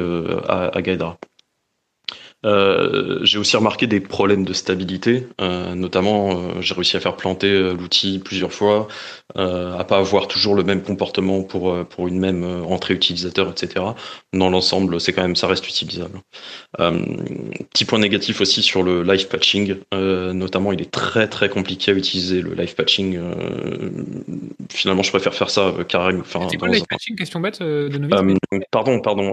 [0.48, 1.18] à, à Gaidra
[2.44, 7.16] euh, j'ai aussi remarqué des problèmes de stabilité, euh, notamment euh, j'ai réussi à faire
[7.16, 8.88] planter l'outil plusieurs fois,
[9.34, 13.84] à pas avoir toujours le même comportement pour pour une même entrée utilisateur, etc.
[14.32, 16.20] Dans l'ensemble, c'est quand même ça reste utilisable.
[16.78, 21.94] petit point négatif aussi sur le live patching, notamment il est très très compliqué à
[21.94, 23.18] utiliser le live patching.
[24.70, 26.22] finalement, je préfère faire ça carrément.
[26.50, 29.32] c'est quoi le live patching Question bête de Pardon, pardon.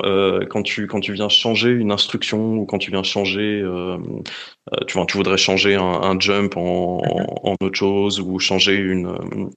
[0.50, 4.86] quand tu quand tu viens changer une instruction ou quand tu viens changer, euh, euh,
[4.88, 6.62] tu, vois, tu voudrais changer un, jump mhm.
[6.64, 9.50] en, autre chose ou changer une, euh,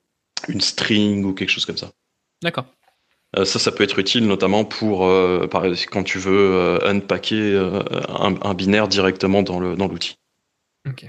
[0.49, 1.91] une string ou quelque chose comme ça.
[2.43, 2.67] D'accord.
[3.37, 5.09] ça, ça peut être utile notamment pour
[5.51, 7.57] par, quand tu veux unpacker
[8.09, 10.17] un, binaire directement dans l'outil.
[10.85, 11.07] Dans ok.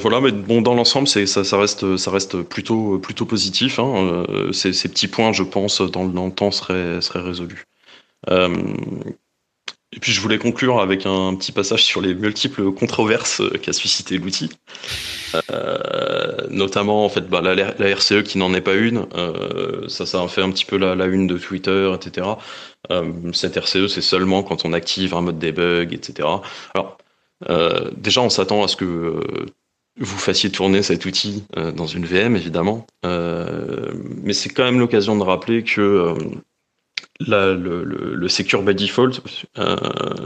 [0.00, 3.78] voilà, mais bon, dans l'ensemble, ça, ça, reste, ça reste plutôt, plutôt positif.
[3.78, 4.24] Hein.
[4.52, 7.66] Ces, ces, petits points, je pense, dans, dans le temps, seraient, seraient résolus.
[9.92, 14.18] Et puis je voulais conclure avec un petit passage sur les multiples controverses qu'a suscité
[14.18, 14.50] l'outil.
[15.50, 20.22] Euh, notamment en fait bah, la, RCE qui n'en est pas une, euh, ça ça
[20.22, 22.26] a fait un petit peu la, une de Twitter, etc.
[22.90, 26.28] Euh, cette RCE c'est seulement quand on active un mode debug, etc.
[26.74, 26.98] Alors
[27.48, 29.46] euh, déjà on s'attend à ce que euh,
[29.98, 35.16] vous fassiez tourner cet outil euh, dans une VM évidemment, mais c'est quand même l'occasion
[35.16, 36.14] de rappeler que
[37.20, 39.20] le, le, secure by default,
[39.58, 39.76] euh,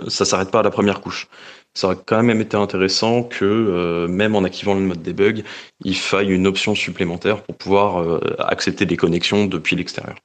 [0.08, 1.28] ça s'arrête pas à la première couche.
[1.74, 5.42] Ça aurait quand même été intéressant que, euh, même en activant le mode debug,
[5.84, 10.16] il faille une option supplémentaire pour pouvoir euh, accepter des connexions depuis l'extérieur.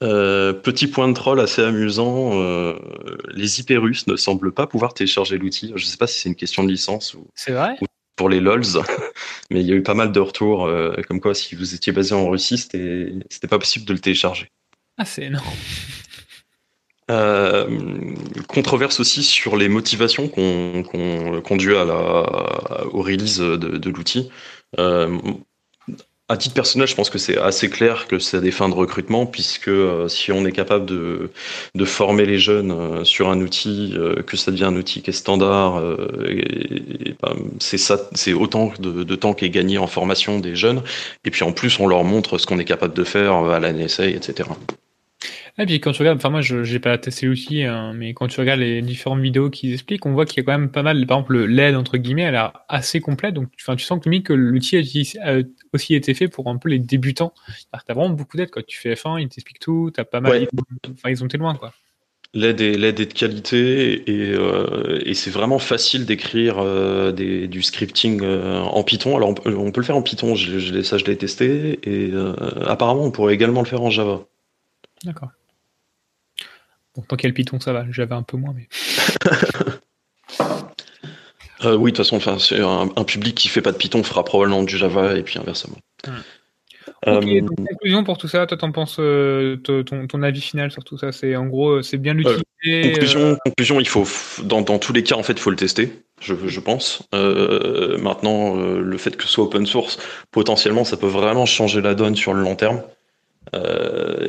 [0.00, 2.32] petit point de troll assez amusant,
[3.32, 5.72] les IP russes ne semblent pas pouvoir télécharger l'outil.
[5.76, 7.26] Je ne sais pas si c'est une question de licence ou,
[7.80, 7.86] ou
[8.16, 8.82] pour les LOLs,
[9.50, 10.68] mais il y a eu pas mal de retours
[11.08, 14.48] comme quoi si vous étiez basé en Russie, c'était pas possible de le télécharger.
[14.98, 15.46] Ah, c'est énorme.
[17.10, 18.14] Euh,
[18.48, 24.30] controverse aussi sur les motivations qu'on conduit à la, au release de, l'outil.
[24.78, 25.18] Euh,
[26.32, 29.26] à titre personnel, je pense que c'est assez clair que c'est des fins de recrutement,
[29.26, 31.30] puisque euh, si on est capable de,
[31.84, 35.12] former les jeunes euh, sur un outil, euh, que ça devient un outil qui est
[35.12, 40.82] standard, ben, c'est ça, c'est autant de, temps qui est gagné en formation des jeunes.
[41.24, 43.72] Et puis en plus, on leur montre ce qu'on est capable de faire à la
[43.72, 44.48] NSA, etc.
[45.58, 48.26] Et puis quand tu regardes, enfin moi je n'ai pas testé l'outil, hein, mais quand
[48.26, 50.82] tu regardes les différentes vidéos qu'ils expliquent, on voit qu'il y a quand même pas
[50.82, 54.32] mal, par exemple l'aide entre guillemets, elle a assez complète, donc tu sens que, que
[54.32, 54.78] l'outil
[55.22, 55.42] a
[55.72, 57.32] aussi été fait pour un peu les débutants.
[57.46, 60.20] Tu as vraiment beaucoup d'aide, quand tu fais F1, ils t'expliquent tout, tu as pas
[60.20, 60.48] mal,
[60.92, 61.72] enfin ils ont été loin quoi.
[62.34, 67.46] L'aide est, l'aide est de qualité et, euh, et c'est vraiment facile d'écrire euh, des,
[67.46, 69.16] du scripting euh, en Python.
[69.16, 71.78] Alors on peut, on peut, le faire en Python, je, je ça je l'ai testé
[71.82, 72.10] et
[72.66, 74.20] apparemment on pourrait également le faire en Java.
[75.04, 75.28] D'accord.
[76.94, 77.86] Bon, tant qu'il y a le Python, ça va.
[77.90, 78.68] J'avais un peu moins, mais.
[81.64, 84.02] euh, oui, de toute façon, enfin, c'est un, un, public qui fait pas de Python
[84.02, 85.78] fera probablement du Java et puis inversement.
[86.06, 86.14] Hum.
[87.06, 90.70] Ok, euh, donc conclusion pour tout ça, toi t'en penses euh, ton, ton, avis final
[90.70, 92.44] sur tout ça, c'est en gros c'est bien l'utiliser.
[92.66, 94.06] Euh, conclusion, conclusion, il faut
[94.44, 97.02] dans, dans, tous les cas en fait il faut le tester, je, je pense.
[97.12, 99.98] maintenant le fait que ce soit open source,
[100.30, 102.82] potentiellement ça peut vraiment changer la donne sur le long terme.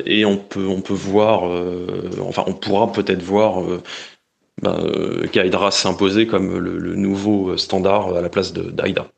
[0.04, 1.44] Et on peut, on peut voir,
[2.20, 3.62] enfin, on pourra peut-être voir
[4.64, 9.10] euh, ben, Gaïdra s'imposer comme le, nouveau standard à la place d'Aida.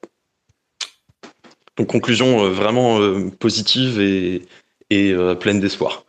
[1.76, 2.98] Donc conclusion vraiment
[3.38, 4.42] positive et,
[4.88, 6.06] et pleine d'espoir.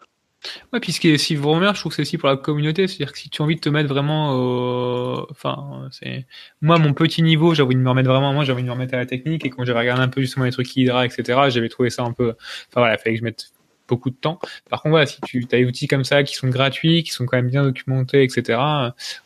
[0.72, 2.88] Ouais, puis ce qui est vraiment je trouve que c'est aussi pour la communauté.
[2.88, 5.28] C'est-à-dire que si tu as envie de te mettre vraiment au...
[5.32, 6.26] Enfin, c'est...
[6.62, 8.34] Moi, mon petit niveau, j'ai envie de me remettre vraiment...
[8.34, 9.46] Moi, j'ai envie de me remettre à la technique.
[9.46, 12.14] Et quand j'avais regardé un peu justement les trucs Hydra, etc., j'avais trouvé ça un
[12.14, 12.30] peu...
[12.30, 13.52] Enfin voilà, il fallait que je mette
[13.88, 14.40] beaucoup de temps.
[14.70, 17.26] Par contre, voilà, si tu as des outils comme ça qui sont gratuits, qui sont
[17.26, 18.60] quand même bien documentés, etc.,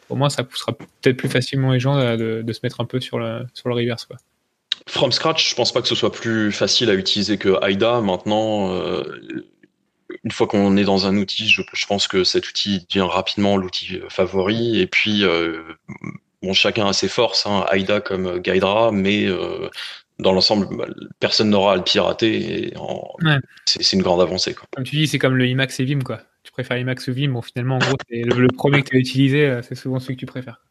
[0.10, 3.20] au moins, ça poussera peut-être plus facilement les gens de, se mettre un peu sur
[3.20, 4.18] le, sur le reverse, quoi.
[4.88, 8.02] From scratch, je pense pas que ce soit plus facile à utiliser que AIDA.
[8.02, 9.04] Maintenant, euh,
[10.24, 14.02] une fois qu'on est dans un outil, je, pense que cet outil devient rapidement l'outil
[14.10, 14.80] favori.
[14.80, 15.62] Et puis, euh,
[16.42, 19.70] bon, chacun a ses forces, hein, AIDA comme Gaidra, mais euh,
[20.22, 20.68] dans l'ensemble,
[21.20, 22.74] personne n'aura à le pirater.
[23.66, 24.54] C'est, une grande avancée.
[24.54, 24.68] Quoi.
[24.72, 26.22] Comme tu dis, c'est comme le IMAX et Vim, quoi.
[26.44, 29.00] Tu préfères IMAX ou Vim, bon, finalement, en gros, c'est le, premier que tu as
[29.00, 30.62] utilisé, euh, c'est souvent celui que tu préfères.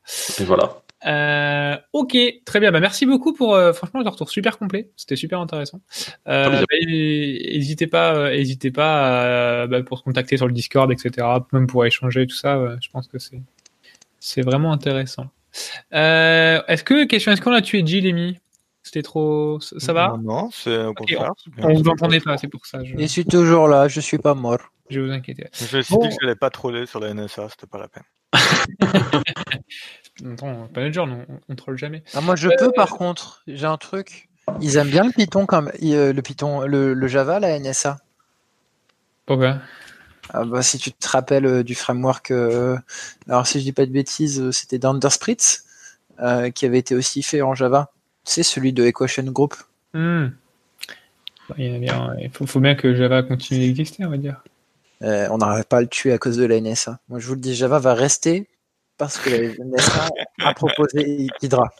[0.41, 0.83] Et voilà.
[1.07, 2.71] Euh, ok, très bien.
[2.73, 4.91] Bah, merci beaucoup pour euh, franchement le retour super complet.
[4.97, 5.81] C'était super intéressant.
[6.29, 11.27] Euh, bah, n'hésitez pas, n'hésitez pas bah, pour se contacter sur le Discord, etc.
[11.53, 12.77] Même pour échanger tout ça.
[12.81, 13.41] je pense que c'est
[14.19, 15.31] c'est vraiment intéressant.
[15.91, 18.37] est-ce que question est-ce qu'on a tué Jill
[18.91, 19.61] C'était trop.
[19.61, 20.19] Ça, va?
[20.21, 21.31] Non, c'est au contraire.
[21.59, 22.83] on, vous entendait pas, c'est pour ça.
[22.83, 23.07] Je...
[23.07, 23.87] suis toujours là.
[23.87, 24.59] Je suis pas mort.
[24.91, 25.47] Je vous inquiéter.
[25.53, 27.87] Je me suis dit que je n'allais pas troller sur la NSA, c'était pas la
[27.87, 28.03] peine.
[30.33, 32.03] Attends, pas notre genre, on, on troll jamais.
[32.15, 33.45] Ah, moi, je peux, euh, par contre.
[33.47, 34.29] J'ai un truc.
[34.61, 37.99] Ils aiment bien le Python, comme euh, le Python, le, Java, la NSA.
[39.25, 39.59] Pourquoi?
[40.31, 43.93] Ah bah, si tu te rappelles euh, du framework, alors si je dis pas de
[43.93, 45.65] bêtises, c'était d'Underspritz,
[46.57, 47.93] qui avait été aussi fait en Java.
[48.25, 49.55] C'est celui de Equation Group.
[49.95, 50.29] Hmm.
[51.59, 54.43] Il, faut, bien que Java continue d'exister, on va dire.
[55.01, 57.01] on n'arrive pas à le tuer à cause de la NSA.
[57.09, 58.47] Moi, je vous le dis, Java va rester
[59.01, 59.31] parce que
[59.65, 60.11] NSA
[60.45, 61.73] a proposé Hydra.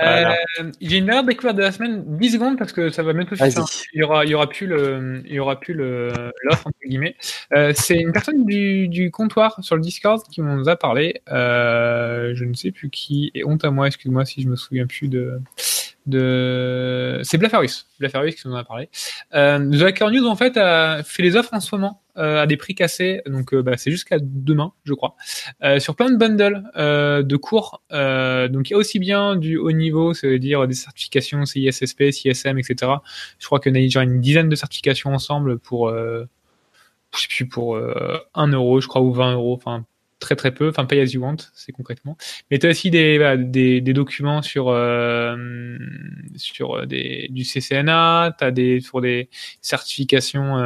[0.00, 0.24] Euh,
[0.80, 3.64] J'ai une dernière découverte de la semaine, 10 secondes parce que ça va bientôt finir.
[3.92, 7.16] Il y aura, il y aura plus le, il y aura plus l'offre entre guillemets.
[7.52, 11.20] Euh, c'est une personne du, du, comptoir sur le Discord qui nous a parlé.
[11.32, 13.32] Euh, je ne sais plus qui.
[13.34, 15.40] Et honte à moi, excuse-moi si je me souviens plus de
[16.06, 18.88] de c'est Blafarus, Blafarus qui nous en a parlé.
[19.34, 22.46] Euh, The Hacker News en fait a fait les offres en ce moment euh, à
[22.46, 25.14] des prix cassés, donc euh, bah, c'est jusqu'à demain, je crois,
[25.62, 27.82] euh, sur plein de bundles euh, de cours.
[27.90, 32.92] donc il y a aussi bien du haut niveau, c'est-à-dire des certifications CISSP, CISM, etc.
[33.38, 36.26] Je crois que y a une dizaine de certifications ensemble pour je
[37.20, 37.76] sais plus pour
[38.34, 39.84] 1 euro, je crois, ou 20 euros, enfin
[40.20, 42.16] très très peu, enfin pay as you want, c'est concrètement.
[42.50, 45.78] Mais tu as aussi des, des, documents sur euh,
[46.36, 49.28] sur des, du CCNA, tu as des sur des
[49.62, 50.56] certifications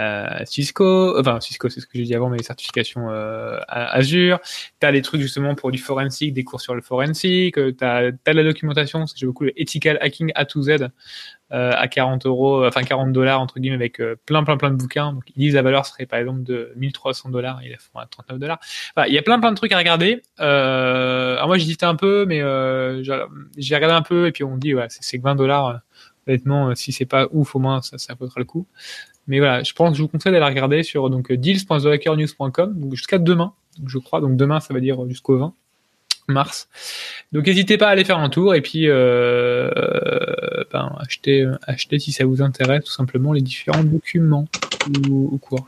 [0.00, 3.58] euh, euh, Cisco, enfin Cisco c'est ce que j'ai dit avant, mais les certifications euh,
[3.68, 4.40] Azure.
[4.80, 7.54] Tu as des trucs justement pour du forensic, des cours sur le forensic.
[7.54, 10.88] Tu as, as, la documentation, j'ai beaucoup le ethical hacking A to Z
[11.52, 14.76] euh, à 40 euros, enfin 40 dollars entre guillemets avec euh, plein plein plein de
[14.76, 15.12] bouquins.
[15.12, 18.06] Donc ils disent la valeur serait par exemple de 1300 dollars, ils la font à
[18.06, 18.58] 39 dollars.
[18.96, 20.22] Enfin, il y a plein plein de trucs à regarder.
[20.40, 23.02] Euh, alors moi j'hésitais un peu, mais euh,
[23.56, 25.80] j'ai regardé un peu et puis on dit ouais c'est que 20 dollars.
[26.26, 28.66] Honnêtement, si c'est pas ouf, au moins ça, ça vaudra le coup.
[29.26, 33.52] Mais voilà, je pense je vous conseille d'aller regarder sur donc deals.thehackernews.com donc jusqu'à demain,
[33.86, 34.20] je crois.
[34.20, 35.54] Donc demain, ça va dire jusqu'au 20
[36.28, 36.68] mars.
[37.32, 39.70] Donc n'hésitez pas à aller faire un tour et puis euh,
[40.72, 44.46] ben, acheter, acheter si ça vous intéresse tout simplement les différents documents
[45.08, 45.66] ou, ou cours.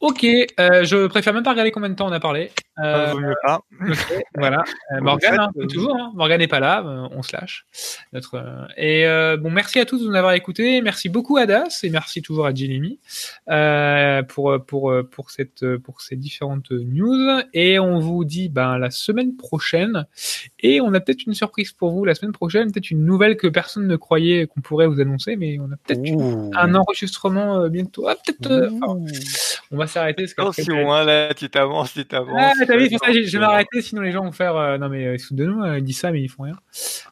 [0.00, 2.52] Ok, euh, je préfère même pas regarder combien de temps on a parlé.
[2.78, 3.60] Euh, pas.
[4.36, 4.64] voilà.
[4.92, 5.94] Euh, Morgane, hein, toujours.
[5.94, 6.12] Hein.
[6.14, 7.66] Morgane n'est pas là, euh, on se lâche.
[8.12, 10.80] Notre, euh, et bon, merci à tous de nous avoir écoutés.
[10.80, 12.98] Merci beaucoup à Das et merci toujours à Jinemy
[14.28, 17.40] pour pour pour cette pour ces différentes news.
[17.52, 20.06] Et on vous dit ben la semaine prochaine.
[20.60, 23.46] Et on a peut-être une surprise pour vous la semaine prochaine, peut-être une nouvelle que
[23.46, 28.08] personne ne croyait qu'on pourrait vous annoncer, mais on a peut-être un enregistrement bientôt.
[28.08, 28.70] Ah, peut-être.
[29.70, 30.24] on va s'arrêter.
[30.36, 32.36] Attention, hein, là, tu t'avances, tu t'avances.
[32.38, 34.56] Ah, t'as vu, ça, je vais m'arrêter, sinon les gens vont faire.
[34.56, 36.44] Euh, non, mais euh, ils se de nous, euh, ils disent ça, mais ils font
[36.44, 36.56] rien.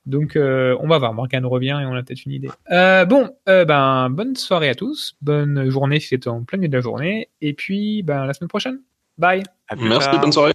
[0.07, 1.15] Donc, on va voir.
[1.15, 2.51] Morgane revient et on a peut-être une idée.
[2.71, 5.17] bon, ben, bonne soirée à tous.
[5.21, 7.29] Bonne journée si c'est en plein milieu de la journée.
[7.41, 8.81] Et puis, ben, la semaine prochaine.
[9.19, 9.43] Bye.
[9.77, 10.53] Merci, bonne soirée.